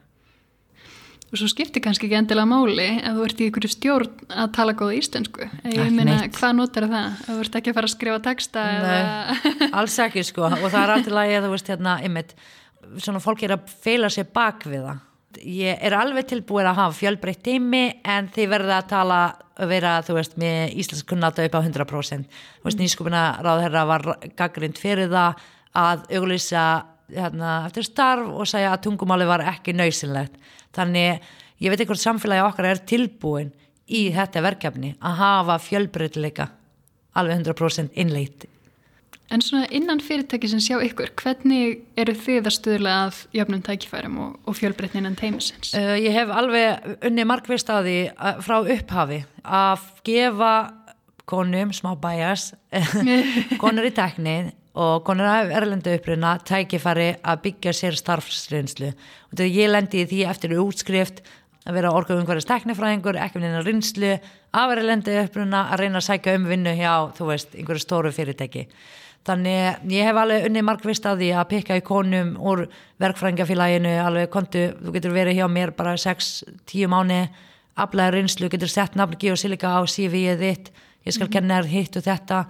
Og 1.31 1.39
svo 1.39 1.47
skiptir 1.47 1.79
kannski 1.85 2.09
ekki 2.09 2.17
endilega 2.19 2.51
máli 2.51 2.89
ef 2.99 3.13
þú 3.15 3.27
ert 3.29 3.41
í 3.41 3.47
ykkur 3.47 3.67
stjórn 3.71 4.33
að 4.35 4.49
tala 4.57 4.75
góða 4.75 4.97
íslensku. 4.99 5.47
Ég 5.71 5.93
meina, 5.95 6.17
hvað 6.35 6.57
notar 6.59 6.89
það? 6.91 7.21
þú 7.29 7.37
ert 7.45 7.59
ekki 7.61 7.71
að 7.71 7.77
fara 7.77 7.87
að 7.87 7.93
skrifa 7.95 8.23
texta 8.25 8.65
eða... 8.73 8.97
Nei, 8.97 9.69
alls 9.79 9.99
ekki 10.03 10.25
sko. 10.27 10.49
Og 10.51 10.67
það 10.67 10.81
er 10.83 10.95
alltaf 10.97 11.15
lagi 11.15 11.37
að 11.39 11.47
þú 11.47 11.53
veist 11.55 11.71
hérna 11.71 11.95
einmitt, 12.03 12.35
svona 12.99 13.23
fólk 13.23 13.47
er 13.47 13.55
að 13.55 13.71
feila 13.87 14.11
sér 14.11 14.27
bak 14.35 14.67
við 14.67 14.83
það 14.89 15.07
ég 15.39 15.79
er 15.79 15.95
alveg 15.95 16.27
tilbúin 16.31 16.67
að 16.67 16.81
hafa 16.81 16.97
fjölbreytt 16.99 17.43
tími 17.47 17.85
en 18.03 18.29
þið 18.35 18.51
verða 18.51 18.81
að 18.81 18.89
tala 18.91 19.21
að 19.61 19.71
vera 19.71 19.93
þú 20.05 20.17
veist 20.17 20.37
með 20.41 20.77
íslensk 20.83 21.09
kunnata 21.11 21.45
upp 21.47 21.57
á 21.57 21.61
100% 21.61 22.39
þú 22.39 22.67
veist 22.67 22.81
nýskupina 22.81 23.25
ráðherra 23.45 23.85
var 23.89 24.07
gaggrind 24.39 24.81
fyrir 24.81 25.11
það 25.13 25.45
að 25.81 26.07
auglýsa 26.19 26.65
hérna, 27.15 27.67
eftir 27.69 27.87
starf 27.87 28.31
og 28.31 28.49
segja 28.51 28.73
að 28.75 28.85
tungumáli 28.89 29.29
var 29.29 29.45
ekki 29.53 29.75
nöysinlegt 29.77 30.39
þannig 30.77 31.23
ég 31.63 31.73
veit 31.73 31.83
einhvern 31.85 32.03
samfélagi 32.03 32.47
okkar 32.47 32.71
er 32.73 32.85
tilbúin 32.91 33.53
í 33.91 34.09
þetta 34.15 34.43
verkefni 34.45 34.95
að 34.99 35.21
hafa 35.23 35.59
fjölbreytileika 35.63 36.51
alveg 37.19 37.43
100% 37.43 37.95
innleitt 38.03 38.47
En 39.31 39.43
svona 39.45 39.69
innan 39.71 40.01
fyrirtæki 40.03 40.49
sem 40.51 40.59
sjá 40.63 40.81
ykkur, 40.83 41.13
hvernig 41.21 41.85
eru 42.01 42.17
þið 42.19 42.49
að 42.49 42.55
stuðla 42.57 42.95
að 43.05 43.21
jöfnum 43.39 43.63
tækifærum 43.63 44.17
og, 44.25 44.33
og 44.43 44.57
fjölbreytni 44.59 44.99
innan 45.05 45.19
teimisins? 45.19 45.71
Uh, 45.77 45.95
ég 46.03 46.17
hef 46.17 46.33
alveg 46.35 47.05
unni 47.07 47.27
markvist 47.31 47.71
á 47.71 47.79
því 47.79 47.99
uh, 48.11 48.41
frá 48.43 48.57
upphafi 48.59 49.21
að 49.47 49.85
gefa 50.09 50.55
konum, 51.31 51.71
smá 51.71 51.93
bæjas, 52.01 52.51
konur 53.63 53.87
í 53.87 53.95
tekni 53.95 54.39
og 54.81 55.05
konur 55.07 55.29
af 55.31 55.51
erlendu 55.55 55.93
uppruna 55.95 56.37
tækifæri 56.47 57.13
að 57.23 57.43
byggja 57.47 57.75
sér 57.77 57.99
starfsreynslu. 57.99 58.91
Ég 59.39 59.71
lendi 59.71 60.07
því 60.11 60.25
eftir 60.31 60.59
útskrift 60.59 61.23
að 61.69 61.77
vera 61.77 61.93
orkuð 61.95 62.23
umhverjast 62.23 62.51
teknifræðingur, 62.51 63.19
ekki 63.21 63.43
minna 63.43 63.61
reynslu 63.63 64.15
af 64.57 64.73
erlendu 64.75 65.15
uppruna 65.23 65.69
að 65.71 65.85
reyna 65.85 66.01
að 66.01 66.07
sækja 66.09 66.35
um 66.39 66.49
vinnu 66.51 66.73
hjá, 66.79 66.95
þú 67.15 67.29
veist, 67.31 67.55
einhverju 67.55 67.85
stóru 67.85 68.13
fyrirtæki. 68.15 68.67
Þannig 69.29 69.91
ég 69.93 70.07
hef 70.09 70.17
alveg 70.17 70.47
unni 70.49 70.63
markvist 70.65 71.05
á 71.05 71.13
því 71.13 71.29
að 71.37 71.49
pikka 71.51 71.77
í 71.77 71.83
konum 71.85 72.33
úr 72.41 72.65
verkfrængafélaginu, 73.03 73.93
alveg 74.01 74.31
kontu, 74.33 74.71
þú 74.81 74.95
getur 74.95 75.13
verið 75.13 75.37
hjá 75.41 75.47
mér 75.53 75.75
bara 75.77 75.93
6-10 76.01 76.89
mánu, 76.89 77.19
aflæður 77.81 78.17
reynslu, 78.17 78.49
getur 78.53 78.73
sett 78.73 78.97
nafn 78.97 79.19
geosilika 79.21 79.75
á 79.77 79.81
CV-ið 79.85 80.41
þitt, 80.41 80.73
ég 81.05 81.17
skal 81.17 81.29
kenna 81.33 81.61
þér 81.61 81.71
hitt 81.75 82.01
og 82.01 82.07
þetta. 82.09 82.41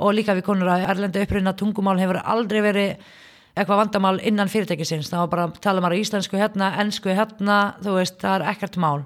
Og 0.00 0.16
líka 0.16 0.34
við 0.34 0.48
konur 0.48 0.72
að 0.72 0.88
erlenda 0.94 1.20
uppruna 1.22 1.54
tungumál 1.60 2.00
hefur 2.00 2.22
aldrei 2.24 2.60
verið 2.64 3.12
eitthvað 3.54 3.84
vandamál 3.84 4.16
innan 4.26 4.50
fyrirtækisins, 4.50 5.12
þá 5.12 5.28
bara 5.30 5.46
tala 5.62 5.84
maður 5.84 6.00
íslensku 6.00 6.40
hérna, 6.40 6.72
ennsku 6.82 7.12
hérna, 7.14 7.76
þú 7.84 8.00
veist, 8.00 8.16
það 8.24 8.40
er 8.40 8.48
ekkert 8.54 8.80
mál. 8.82 9.04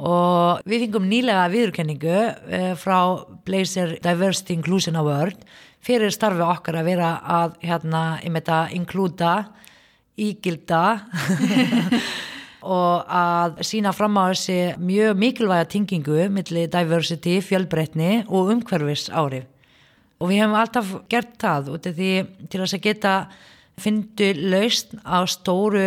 Og 0.00 0.64
við 0.64 0.86
fengum 0.86 1.06
nýlega 1.10 1.44
viðurkenningu 1.52 2.18
eh, 2.56 2.70
frá 2.80 3.20
Blazer 3.44 3.98
Diversity 4.00 4.56
Inclusion 4.56 4.96
Award 4.96 5.44
fyrir 5.84 6.12
starfi 6.14 6.44
okkar 6.44 6.80
að 6.80 6.90
vera 6.90 7.12
að 7.22 7.58
hérna, 7.64 8.02
ég 8.22 8.32
með 8.32 8.42
þetta 8.42 8.58
inklúta 8.78 9.34
ígilda 10.18 10.82
og 12.78 13.12
að 13.20 13.60
sína 13.66 13.92
fram 13.94 14.18
á 14.18 14.32
þessi 14.32 14.58
mjög 14.82 15.20
mikilvæga 15.22 15.68
tingingu 15.70 16.26
milli 16.34 16.66
diversity, 16.70 17.38
fjölbreytni 17.44 18.24
og 18.26 18.52
umhverfis 18.56 19.06
árið 19.10 19.46
og 20.18 20.30
við 20.30 20.42
hefum 20.42 20.58
alltaf 20.58 20.94
gert 21.10 21.36
það 21.38 21.72
út 21.76 21.86
af 21.86 21.98
því 21.98 22.12
til 22.50 22.60
þess 22.62 22.76
að 22.76 22.86
geta 22.88 23.14
fyndu 23.78 24.32
laust 24.50 24.96
á 25.06 25.22
stóru 25.30 25.86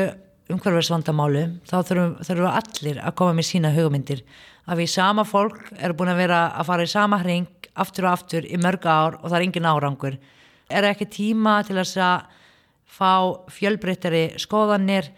umhverfisvandamálu 0.52 1.44
þá 1.68 1.76
þurfum, 1.88 2.16
þurfum 2.24 2.56
allir 2.56 3.02
að 3.04 3.18
koma 3.20 3.36
með 3.38 3.50
sína 3.50 3.74
hugmyndir 3.76 4.24
að 4.70 4.84
við 4.84 4.92
sama 4.94 5.26
fólk 5.28 5.72
er 5.78 5.96
búin 5.98 6.12
að 6.14 6.22
vera 6.22 6.42
að 6.54 6.68
fara 6.70 6.86
í 6.86 6.92
sama 6.92 7.20
hring 7.22 7.50
aftur 7.82 8.08
og 8.08 8.14
aftur 8.14 8.46
í 8.46 8.60
mörg 8.62 8.86
ár 8.86 9.18
og 9.22 9.28
það 9.30 9.38
er 9.40 9.46
engin 9.48 9.70
árangur. 9.70 10.18
Er 10.72 10.88
ekki 10.88 11.08
tíma 11.12 11.62
til 11.68 11.80
að 11.82 12.26
fá 12.92 13.12
fjölbreyttari 13.52 14.40
skoðanir 14.42 15.10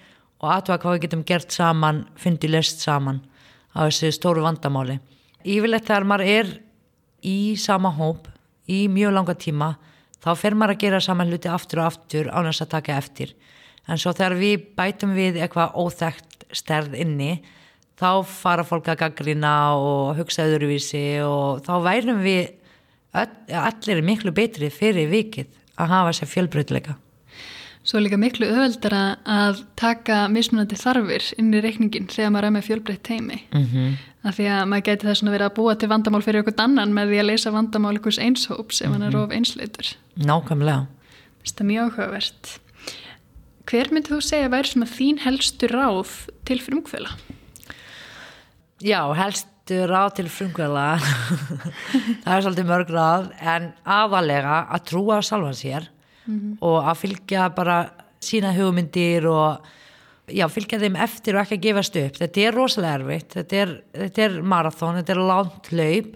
og 0.44 0.50
aðtöða 0.52 0.82
hvað 0.82 0.96
við 0.96 1.06
getum 1.08 1.24
gert 1.28 1.56
saman 1.56 2.04
fyndi 2.20 2.50
löst 2.52 2.84
saman 2.84 3.24
á 3.74 3.88
þessu 3.88 4.14
stóru 4.14 4.44
vandamáli? 4.46 5.00
Yfirleitt 5.44 5.88
þegar 5.88 6.08
maður 6.08 6.30
er 6.34 6.54
í 7.24 7.56
sama 7.60 7.92
hóp 7.94 8.30
í 8.70 8.86
mjög 8.92 9.16
langa 9.18 9.36
tíma 9.36 9.74
þá 10.24 10.32
fer 10.40 10.56
maður 10.56 10.78
að 10.78 10.84
gera 10.86 11.02
saman 11.04 11.32
hluti 11.32 11.52
aftur 11.52 11.82
og 11.82 11.90
aftur 11.90 12.30
án 12.32 12.48
þess 12.48 12.64
að 12.64 12.74
taka 12.78 12.98
eftir. 13.00 13.34
En 13.90 14.00
svo 14.00 14.14
þegar 14.16 14.38
við 14.40 14.70
bætum 14.78 15.18
við 15.18 15.42
eitthvað 15.42 15.76
óþekkt 15.76 16.46
stærð 16.56 16.96
inni 17.02 17.34
þá 18.00 18.26
fara 18.26 18.66
fólk 18.68 18.90
að 18.92 19.00
gaggrina 19.04 19.54
og 19.78 20.18
hugsa 20.18 20.48
öðruvísi 20.50 21.22
og 21.26 21.64
þá 21.66 21.74
værum 21.86 22.22
við 22.26 22.54
öll, 23.14 23.34
allir 23.54 24.04
miklu 24.06 24.34
betri 24.36 24.70
fyrir 24.74 25.12
vikið 25.12 25.50
að 25.78 25.94
hafa 25.94 26.14
sér 26.18 26.32
fjölbreytileika 26.32 26.98
Svo 27.84 28.00
er 28.00 28.06
líka 28.06 28.16
miklu 28.16 28.48
öðveldara 28.48 29.18
að 29.28 29.66
taka 29.76 30.22
mismunandi 30.32 30.78
þarfir 30.80 31.26
inn 31.36 31.50
í 31.52 31.60
reikningin 31.64 32.08
þegar 32.08 32.30
maður 32.32 32.48
er 32.48 32.54
með 32.56 32.68
fjölbreytt 32.70 33.04
teimi. 33.04 33.42
Mm 33.52 33.66
-hmm. 33.66 33.98
Af 34.24 34.38
því 34.38 34.46
að 34.56 34.62
maður 34.72 34.86
geti 34.88 35.08
þess 35.10 35.24
að 35.24 35.36
vera 35.36 35.50
að 35.50 35.56
búa 35.58 35.74
til 35.76 35.90
vandamál 35.92 36.22
fyrir 36.24 36.42
okkur 36.42 36.64
annan 36.64 36.94
með 36.96 37.12
því 37.12 37.20
að 37.20 37.28
leysa 37.28 37.52
vandamál 37.52 37.92
einhvers 37.98 38.20
einshóps 38.20 38.82
ef 38.82 38.88
mm 38.88 38.94
-hmm. 38.94 39.02
hann 39.04 39.14
er 39.14 39.20
of 39.20 39.32
einsleitur. 39.32 39.88
Nákvæmlega. 40.16 40.86
Þetta 41.44 41.64
er 41.64 41.68
mjög 41.68 41.84
áhugavert. 41.84 42.60
Hver 43.66 43.88
myndið 43.92 44.12
þú 44.16 44.22
segja 44.22 44.50
væri 44.50 44.68
sem 44.68 44.84
að 44.84 44.96
þín 44.98 45.20
helstu 45.20 45.68
ráð 45.68 46.12
til 46.46 46.60
frumkvöla? 46.60 47.12
Já, 48.84 49.00
helstu 49.16 49.78
ráð 49.88 50.18
til 50.18 50.28
frumkvöla. 50.28 50.98
það 52.26 52.34
er 52.34 52.42
svolítið 52.44 52.66
mörg 52.68 52.90
ráð 52.92 53.30
en 53.40 53.70
aðalega 53.88 54.58
að 54.76 54.90
trúa 54.90 55.20
á 55.20 55.22
salvan 55.24 55.56
sér 55.56 55.88
mm 56.26 56.40
-hmm. 56.40 56.58
og 56.60 56.84
að 56.84 57.00
fylgja 57.00 57.50
bara 57.56 57.78
sína 58.20 58.52
hugmyndir 58.52 59.26
og 59.28 59.64
já, 60.28 60.48
fylgja 60.50 60.80
þeim 60.80 60.96
eftir 60.96 61.36
og 61.36 61.42
ekki 61.42 61.56
að 61.56 61.66
gefast 61.68 61.96
upp 61.96 62.18
þetta 62.18 62.42
er 62.42 62.54
rosalega 62.54 62.94
erfitt, 63.00 63.34
þetta 63.34 63.56
er, 63.56 63.82
þetta 63.94 64.22
er 64.22 64.42
marathón, 64.42 65.00
þetta 65.00 65.14
er 65.14 65.28
langt 65.32 65.72
laup 65.72 66.16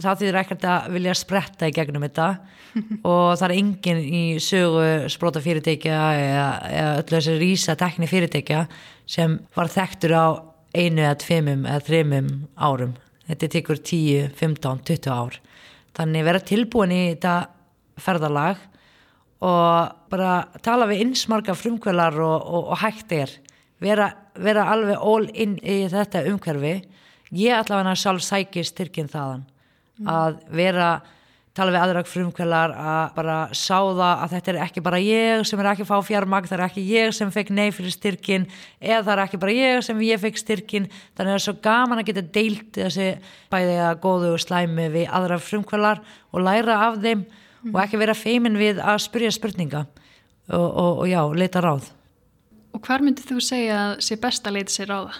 þá 0.00 0.10
þýðir 0.14 0.40
ekkert 0.40 0.64
að 0.64 0.90
vilja 0.92 1.14
spretta 1.14 1.68
í 1.68 1.72
gegnum 1.72 2.02
þetta 2.02 2.38
og 3.10 3.38
það 3.38 3.48
er 3.48 3.56
enginn 3.56 4.02
í 4.02 4.38
sögu 4.38 5.08
spróta 5.08 5.40
fyrirtækja 5.40 5.98
eða, 6.14 6.48
eða 6.70 6.92
öllu 6.98 7.16
þessi 7.16 7.38
rísa 7.38 7.76
tekni 7.76 8.06
fyrirtækja 8.06 8.66
sem 9.06 9.38
var 9.54 9.68
þekktur 9.68 10.14
á 10.14 10.49
einu 10.74 11.04
eða 11.04 11.18
tveimum 11.22 11.66
eða 11.66 11.84
þreimum 11.86 12.30
árum. 12.56 12.96
Þetta 13.28 13.50
tekur 13.54 13.80
10, 13.82 14.32
15, 14.38 14.82
20 14.90 15.12
ár. 15.14 15.38
Þannig 15.96 16.26
vera 16.26 16.42
tilbúin 16.46 16.94
í 16.94 17.00
þetta 17.12 17.34
ferðalag 18.00 18.60
og 19.46 19.94
bara 20.12 20.32
tala 20.64 20.88
við 20.90 21.04
einsmarga 21.06 21.54
frumkvölar 21.56 22.18
og, 22.20 22.36
og, 22.40 22.72
og 22.74 22.82
hægt 22.82 23.14
er. 23.16 23.32
Vera, 23.80 24.10
vera 24.36 24.66
alveg 24.72 25.00
all 25.00 25.30
in 25.32 25.56
í 25.62 25.82
þetta 25.90 26.26
umhverfi. 26.28 26.74
Ég 27.36 27.70
hana 27.70 27.94
sjálf 27.96 28.24
sækir 28.26 28.66
styrkinn 28.66 29.10
þaðan. 29.10 29.46
Mm. 30.00 30.08
að 30.08 30.36
vera 30.56 30.90
tala 31.56 31.72
við 31.74 31.82
aðra 31.82 32.02
frumkvölar 32.06 32.72
að 32.78 33.14
bara 33.16 33.36
sá 33.56 33.78
það 33.80 34.02
að 34.06 34.32
þetta 34.34 34.52
er 34.52 34.58
ekki 34.64 34.82
bara 34.86 35.00
ég 35.02 35.42
sem 35.48 35.60
er 35.60 35.68
ekki 35.72 35.84
að 35.84 35.90
fá 35.90 36.06
fjármagn, 36.06 36.46
það 36.46 36.56
er 36.56 36.64
ekki 36.68 36.84
ég 36.86 37.14
sem 37.16 37.32
fekk 37.34 37.50
nei 37.56 37.70
fyrir 37.74 37.94
styrkinn 37.94 38.46
eða 38.78 39.02
það 39.02 39.12
er 39.16 39.22
ekki 39.24 39.40
bara 39.42 39.56
ég 39.56 39.84
sem 39.86 40.02
ég 40.06 40.22
fekk 40.22 40.40
styrkinn 40.40 40.88
þannig 40.88 41.18
að 41.18 41.30
það 41.32 41.36
er 41.36 41.44
svo 41.46 41.56
gaman 41.66 42.02
að 42.02 42.10
geta 42.10 42.26
deilt 42.38 42.78
þessi 42.78 43.08
bæði 43.50 43.78
að 43.88 44.02
góðu 44.04 44.34
og 44.36 44.44
slæmi 44.46 44.90
við 44.94 45.08
aðra 45.10 45.40
frumkvölar 45.42 46.04
og 46.30 46.46
læra 46.46 46.78
af 46.86 47.00
þeim 47.02 47.24
mm. 47.26 47.72
og 47.74 47.80
ekki 47.82 48.02
vera 48.04 48.18
feimin 48.18 48.60
við 48.60 48.78
að 48.78 49.02
spyrja 49.08 49.34
spurninga 49.34 49.86
og, 50.50 50.68
og, 50.68 50.92
og 51.02 51.08
já, 51.10 51.24
leita 51.34 51.64
ráð 51.64 51.90
Og 52.70 52.82
hvar 52.86 53.02
myndið 53.02 53.32
þú 53.32 53.40
segja 53.42 53.78
að 53.88 53.92
sé 54.06 54.16
best 54.22 54.46
að 54.46 54.60
leita 54.60 54.70
sér 54.70 54.92
ráða? 54.92 55.16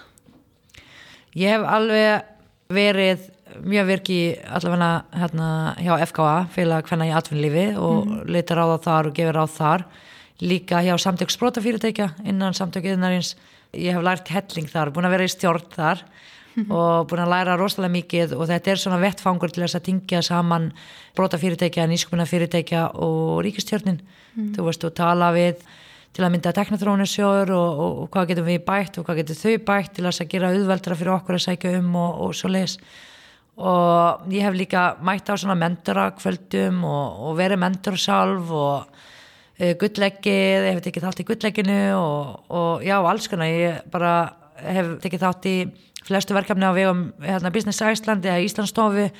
Ég 1.34 1.50
hef 1.56 1.64
alveg 1.66 2.28
verið 2.70 3.26
mjög 3.60 3.88
virki 3.90 4.18
allavega 4.48 4.90
hérna 5.16 5.50
hjá 5.80 5.92
FKA 6.10 6.34
félag 6.54 6.88
hvernig 6.88 7.12
í 7.12 7.16
atvinnlífi 7.18 7.66
og 7.80 8.00
mm. 8.06 8.24
leita 8.30 8.58
ráða 8.58 8.80
þar 8.86 9.10
og 9.10 9.16
gefa 9.16 9.36
ráð 9.36 9.54
þar. 9.56 9.86
Líka 10.40 10.80
hjá 10.84 10.94
samtök 11.00 11.32
sprótafyrirtækja 11.34 12.12
innan 12.24 12.56
samtökiðinarins 12.56 13.34
ég 13.76 13.94
hef 13.94 14.04
lært 14.04 14.30
helling 14.32 14.70
þar, 14.70 14.92
búin 14.94 15.06
að 15.06 15.16
vera 15.16 15.26
í 15.28 15.32
stjórn 15.32 15.66
þar 15.74 16.04
og 16.66 17.06
búin 17.10 17.22
að 17.22 17.30
læra 17.30 17.58
rosalega 17.58 17.94
mikið 17.94 18.32
og 18.36 18.48
þetta 18.50 18.72
er 18.72 18.80
svona 18.82 18.98
vettfangur 19.02 19.52
til 19.52 19.62
þess 19.64 19.78
að 19.78 19.84
tingja 19.86 20.22
saman 20.26 20.70
brótafyrirtækja, 21.18 21.86
nýskumunafyrirtækja 21.90 22.88
og 22.98 23.44
ríkistjörnin 23.46 24.00
mm. 24.00 24.50
þú 24.56 24.66
veist, 24.66 24.84
og 24.84 24.96
tala 24.98 25.30
við 25.36 25.62
til 26.16 26.24
að 26.26 26.32
mynda 26.34 26.52
teknotrónusjóður 26.56 27.52
og, 27.54 27.68
og, 27.84 28.00
og 28.02 28.10
hvað 28.14 28.32
getum 28.32 28.48
við 28.50 28.64
bætt 28.66 28.98
og 28.98 29.06
hvað 29.06 29.22
getum 29.22 29.38
þau 29.38 29.54
bætt 29.70 29.94
til 29.96 30.06
að 30.10 30.20
gera 30.32 30.50
auðveldra 30.50 30.98
fyrir 30.98 31.14
okkur 31.14 31.38
að 31.38 31.44
sækja 31.46 31.76
um 31.78 31.94
og, 32.00 32.20
og 32.26 32.36
svo 32.36 32.50
les 32.50 32.76
og 33.58 34.28
ég 34.32 34.46
hef 34.46 34.56
líka 34.56 34.84
mætt 35.04 35.30
á 35.30 35.34
svona 35.34 35.58
mentorakvöldum 35.58 36.84
og 36.86 37.32
verið 37.38 37.60
mentor 37.60 37.98
sjálf 38.00 38.52
og 38.54 38.86
uh, 38.86 39.72
gullleggið, 39.80 40.66
ég 40.68 40.74
hef 40.74 40.84
tekið 40.86 41.06
þátt 41.06 41.22
í 41.22 41.28
gulllegginu 41.28 41.80
og 41.98 42.86
já, 42.86 42.96
alls 43.00 43.28
konar, 43.28 43.50
ég 43.50 43.84
bara 43.92 44.14
hef 44.60 44.96
tekið 45.04 45.24
þátt 45.26 45.50
í 45.50 45.56
flestu 46.06 46.34
verkefni 46.36 46.66
á 46.66 46.72
vegum 46.74 47.10
hérna, 47.22 47.52
Business 47.52 47.82
Iceland 47.84 48.26
eða 48.26 48.42
Íslandsstofu. 48.44 49.10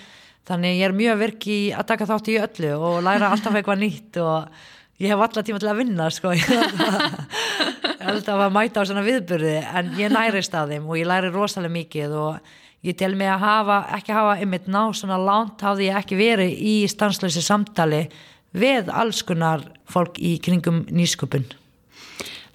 Þannig 0.49 0.79
ég 0.79 0.89
er 0.89 0.97
mjög 0.97 1.19
virki 1.21 1.57
að 1.77 1.89
taka 1.93 2.09
þátt 2.09 2.31
í 2.33 2.39
öllu 2.41 2.71
og 2.79 3.03
læra 3.05 3.29
alltaf 3.31 3.55
eitthvað 3.55 3.83
nýtt 3.83 4.19
og 4.23 4.49
ég 5.01 5.13
hef 5.13 5.21
alltaf 5.21 5.45
tíma 5.47 5.61
til 5.61 5.71
að 5.71 5.83
vinna 5.83 6.09
sko. 6.13 6.33
Ég 8.01 8.07
held 8.09 8.29
að 8.33 8.47
mæta 8.55 8.81
á 8.81 8.89
svona 8.89 9.05
viðbyrði 9.05 9.59
en 9.77 9.91
ég 9.99 10.09
nærist 10.13 10.55
að 10.57 10.71
þeim 10.73 10.87
og 10.89 10.97
ég 10.97 11.09
læri 11.09 11.29
rosalega 11.35 11.75
mikið 11.75 12.15
og 12.17 12.55
ég 12.87 12.97
tel 12.97 13.15
mig 13.19 13.29
að 13.29 13.45
hafa, 13.45 13.79
ekki 13.99 14.17
hafa 14.17 14.37
einmitt 14.41 14.69
ná 14.71 14.83
svona 14.97 15.21
lánt 15.21 15.61
hafði 15.61 15.91
ég 15.91 16.01
ekki 16.01 16.21
verið 16.21 16.59
í 16.59 16.75
stanslösi 16.91 17.43
samtali 17.45 18.07
við 18.57 18.91
alls 18.91 19.23
konar 19.27 19.67
fólk 19.91 20.19
í 20.19 20.39
kringum 20.43 20.85
nýsköpun 20.91 21.49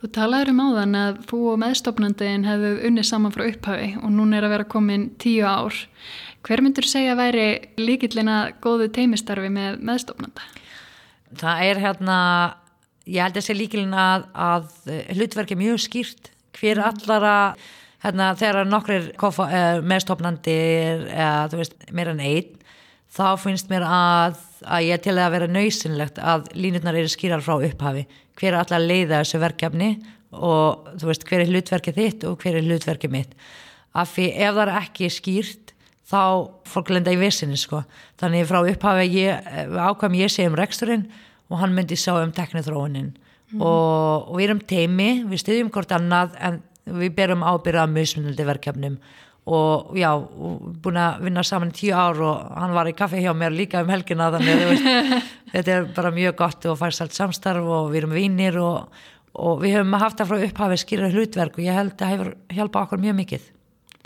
Þú 0.06 0.12
talaður 0.14 0.52
um 0.52 0.60
áðan 0.62 0.98
að 1.00 1.16
þú 1.30 1.38
og 1.50 1.56
meðstofnandin 1.64 2.44
hefðu 2.46 2.72
unnið 2.90 3.06
saman 3.08 3.32
frá 3.34 3.46
upphafi 3.48 3.88
og 3.98 4.12
núna 4.14 4.38
er 4.38 4.46
að 4.46 4.52
vera 4.54 4.68
komin 4.70 5.08
tíu 5.18 5.48
ár. 5.48 5.78
Hver 6.46 6.62
myndur 6.62 6.86
segja 6.86 7.16
að 7.16 7.22
væri 7.24 7.46
líkillina 7.80 8.36
góðu 8.62 8.92
teimistarfi 8.94 9.50
með 9.50 9.80
meðstofnanda? 9.88 10.46
Það 11.42 11.64
er 11.72 11.82
hérna, 11.88 12.18
ég 13.10 13.26
held 13.26 13.40
að 13.42 13.48
segja 13.48 13.62
líkillina 13.64 14.04
að, 14.12 14.28
að 14.46 14.94
hlutverk 15.16 15.56
er 15.56 15.62
mjög 15.64 15.82
skýrt. 15.88 16.30
Hver 16.60 16.84
allara, 16.86 17.36
hérna 18.06 18.34
þegar 18.38 18.70
nokkur 18.70 19.10
meðstofnandi 19.86 20.56
er, 20.56 21.56
veist, 21.56 21.76
meira 21.96 22.14
en 22.14 22.22
einn, 22.24 22.52
þá 23.16 23.28
finnst 23.42 23.72
mér 23.72 23.86
að, 23.88 24.40
að 24.68 24.88
ég 24.90 25.04
til 25.04 25.16
að 25.16 25.36
vera 25.36 25.50
nöysinlegt 25.50 26.20
að 26.20 26.50
línutnar 26.58 26.98
eru 27.00 27.12
skýrar 27.12 27.44
frá 27.46 27.58
upphafi. 27.58 28.06
Hver 28.36 28.52
er 28.52 28.60
alltaf 28.60 28.80
að 28.80 28.90
leiða 28.90 29.22
þessu 29.22 29.42
verkefni 29.42 29.92
og 30.36 30.90
veist 31.04 31.24
hver 31.28 31.46
er 31.46 31.52
hlutverkið 31.54 32.02
þitt 32.02 32.26
og 32.28 32.42
hver 32.44 32.60
er 32.60 32.68
hlutverkið 32.68 33.14
mitt. 33.14 33.38
Af 33.96 34.12
því 34.16 34.28
ef 34.34 34.58
það 34.58 34.64
er 34.66 34.74
ekki 34.82 35.12
skýrt 35.14 35.76
þá 36.06 36.22
fólk 36.70 36.92
lenda 36.92 37.14
í 37.16 37.20
vissinni 37.20 37.58
sko. 37.58 37.82
Þannig 38.20 38.50
frá 38.50 38.60
upphafi 38.62 39.28
ákvæm 39.32 40.20
ég 40.20 40.34
sé 40.34 40.46
um 40.50 40.58
reksturinn 40.60 41.08
og 41.50 41.62
hann 41.62 41.76
myndi 41.78 41.98
sá 41.98 42.12
um 42.18 42.34
teknithróunin 42.36 43.14
mm. 43.14 43.62
og, 43.62 44.30
og 44.30 44.38
við 44.38 44.48
erum 44.50 44.62
teimi, 44.68 45.10
við 45.30 45.44
styðjum 45.44 45.72
hvort 45.74 45.94
annað 45.96 46.36
en 46.42 46.62
við 46.86 47.16
berum 47.18 47.46
ábyrða 47.46 47.88
musmunaldi 47.90 48.46
verkefnum 48.46 48.98
og 49.46 49.94
já, 49.94 50.10
búin 50.82 50.98
að 50.98 51.26
vinna 51.28 51.44
saman 51.46 51.74
tíu 51.76 51.94
ár 51.94 52.18
og 52.26 52.54
hann 52.58 52.74
var 52.74 52.90
í 52.90 52.96
kaffi 52.98 53.22
hjá 53.22 53.34
mér 53.38 53.54
líka 53.54 53.84
um 53.86 53.92
helgina 53.94 54.32
þannig 54.34 54.64
að 54.64 55.12
þetta 55.54 55.76
er 55.76 55.90
bara 55.94 56.14
mjög 56.16 56.38
gott 56.40 56.66
og 56.72 56.80
færst 56.80 57.06
allt 57.06 57.18
samstarf 57.18 57.66
og 57.66 57.92
við 57.94 58.02
erum 58.04 58.16
vinnir 58.18 58.58
og, 58.62 59.04
og 59.38 59.62
við 59.62 59.78
höfum 59.78 60.00
haft 60.02 60.22
það 60.22 60.32
frá 60.32 60.48
upphafi 60.48 60.80
skýra 60.82 61.12
hlutverk 61.14 61.60
og 61.60 61.68
ég 61.68 61.78
held 61.78 62.02
að 62.02 62.14
hefur 62.16 62.32
hjálpað 62.58 62.88
okkur 62.88 63.06
mjög 63.06 63.20
mikið 63.22 63.52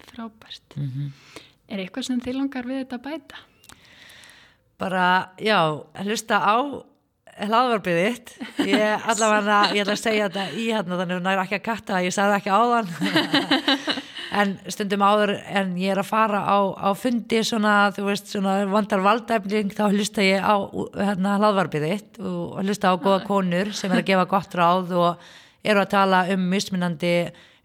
Frábært 0.10 0.76
mm 0.76 0.90
-hmm. 0.90 1.10
Er 1.70 1.80
eitthvað 1.80 2.06
sem 2.08 2.22
þið 2.22 2.36
langar 2.36 2.66
við 2.66 2.80
þetta 2.84 2.98
bæta? 2.98 3.40
Bara, 4.80 5.30
já, 5.38 5.86
hlusta 6.04 6.40
á 6.40 6.58
hlaðvarpið 7.48 8.00
þitt. 8.04 8.36
Ég 8.68 9.08
allavega, 9.14 9.60
ég 9.76 9.84
ætla 9.84 9.96
að 9.96 10.04
segja 10.04 10.30
þetta 10.30 10.46
í 10.60 10.68
hérna 10.74 11.00
þannig 11.00 11.18
að 11.20 11.26
það 11.26 11.34
er 11.34 11.44
ekki 11.46 11.60
að 11.60 11.66
katta, 11.70 12.04
ég 12.06 12.16
sagði 12.16 12.40
ekki 12.40 12.54
á 12.54 12.62
þann 12.74 12.90
en 14.40 14.54
stundum 14.70 15.04
áður 15.04 15.34
en 15.38 15.74
ég 15.80 15.94
er 15.94 16.02
að 16.02 16.10
fara 16.10 16.42
á, 16.46 16.58
á 16.78 16.90
fundi 16.98 17.42
svona, 17.46 17.76
þú 17.96 18.06
veist, 18.10 18.30
svona 18.30 18.60
vandar 18.70 19.02
valdæfning 19.06 19.74
þá 19.74 19.84
hlusta 19.90 20.26
ég 20.26 20.44
á 20.44 20.56
hérna 21.00 21.38
hlaðvarpið 21.40 21.88
þitt 21.88 22.22
og 22.22 22.60
hlusta 22.64 22.94
á 22.94 23.02
goða 23.02 23.24
konur 23.26 23.74
sem 23.78 23.92
er 23.92 24.04
að 24.04 24.10
gefa 24.12 24.30
gott 24.30 24.56
ráð 24.60 24.94
og 25.00 25.30
eru 25.66 25.84
að 25.84 25.92
tala 25.96 26.24
um 26.34 26.46
mismunandi 26.52 27.14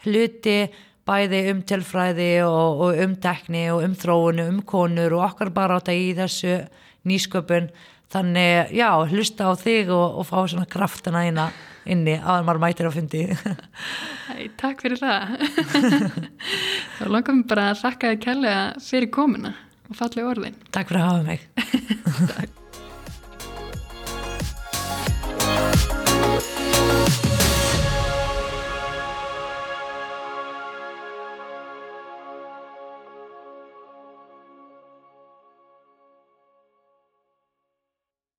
hluti 0.06 0.58
bæði 1.04 1.42
um 1.52 1.60
tilfræði 1.68 2.30
og, 2.46 2.84
og 2.86 3.02
um 3.04 3.16
tekni 3.20 3.66
og 3.72 3.84
um 3.84 3.96
þróunu, 3.98 4.48
um 4.48 4.62
konur 4.64 5.18
og 5.18 5.26
okkar 5.28 5.52
bara 5.54 5.78
átta 5.78 5.92
í 5.92 6.14
þessu 6.16 6.62
nýsköpun 7.04 7.68
þannig, 8.14 8.74
já, 8.78 8.88
hlusta 9.10 9.50
á 9.50 9.52
þig 9.58 9.92
og, 9.94 10.20
og 10.20 10.28
fá 10.28 10.38
svona 10.46 10.68
kraftana 10.70 11.24
eina 11.26 11.48
inni 11.84 12.16
að 12.16 12.46
maður 12.46 12.62
mætir 12.62 12.88
að 12.88 12.98
fundi. 12.98 13.22
Æ, 14.32 14.48
Takk 14.60 14.84
fyrir 14.86 15.00
það. 15.02 15.36
Þá 16.96 17.04
langar 17.10 17.36
mér 17.36 17.46
bara 17.50 17.70
að 17.74 17.84
þakka 17.84 18.14
þið 18.14 18.24
kærlega 18.24 18.66
fyrir 18.88 19.14
komuna 19.20 19.54
og 19.90 19.96
falli 20.00 20.24
orðin. 20.24 20.60
Takk 20.72 20.92
fyrir 20.92 21.04
að 21.04 21.10
hafa 21.12 21.24
mig. 21.28 21.48
Takk 22.34 22.63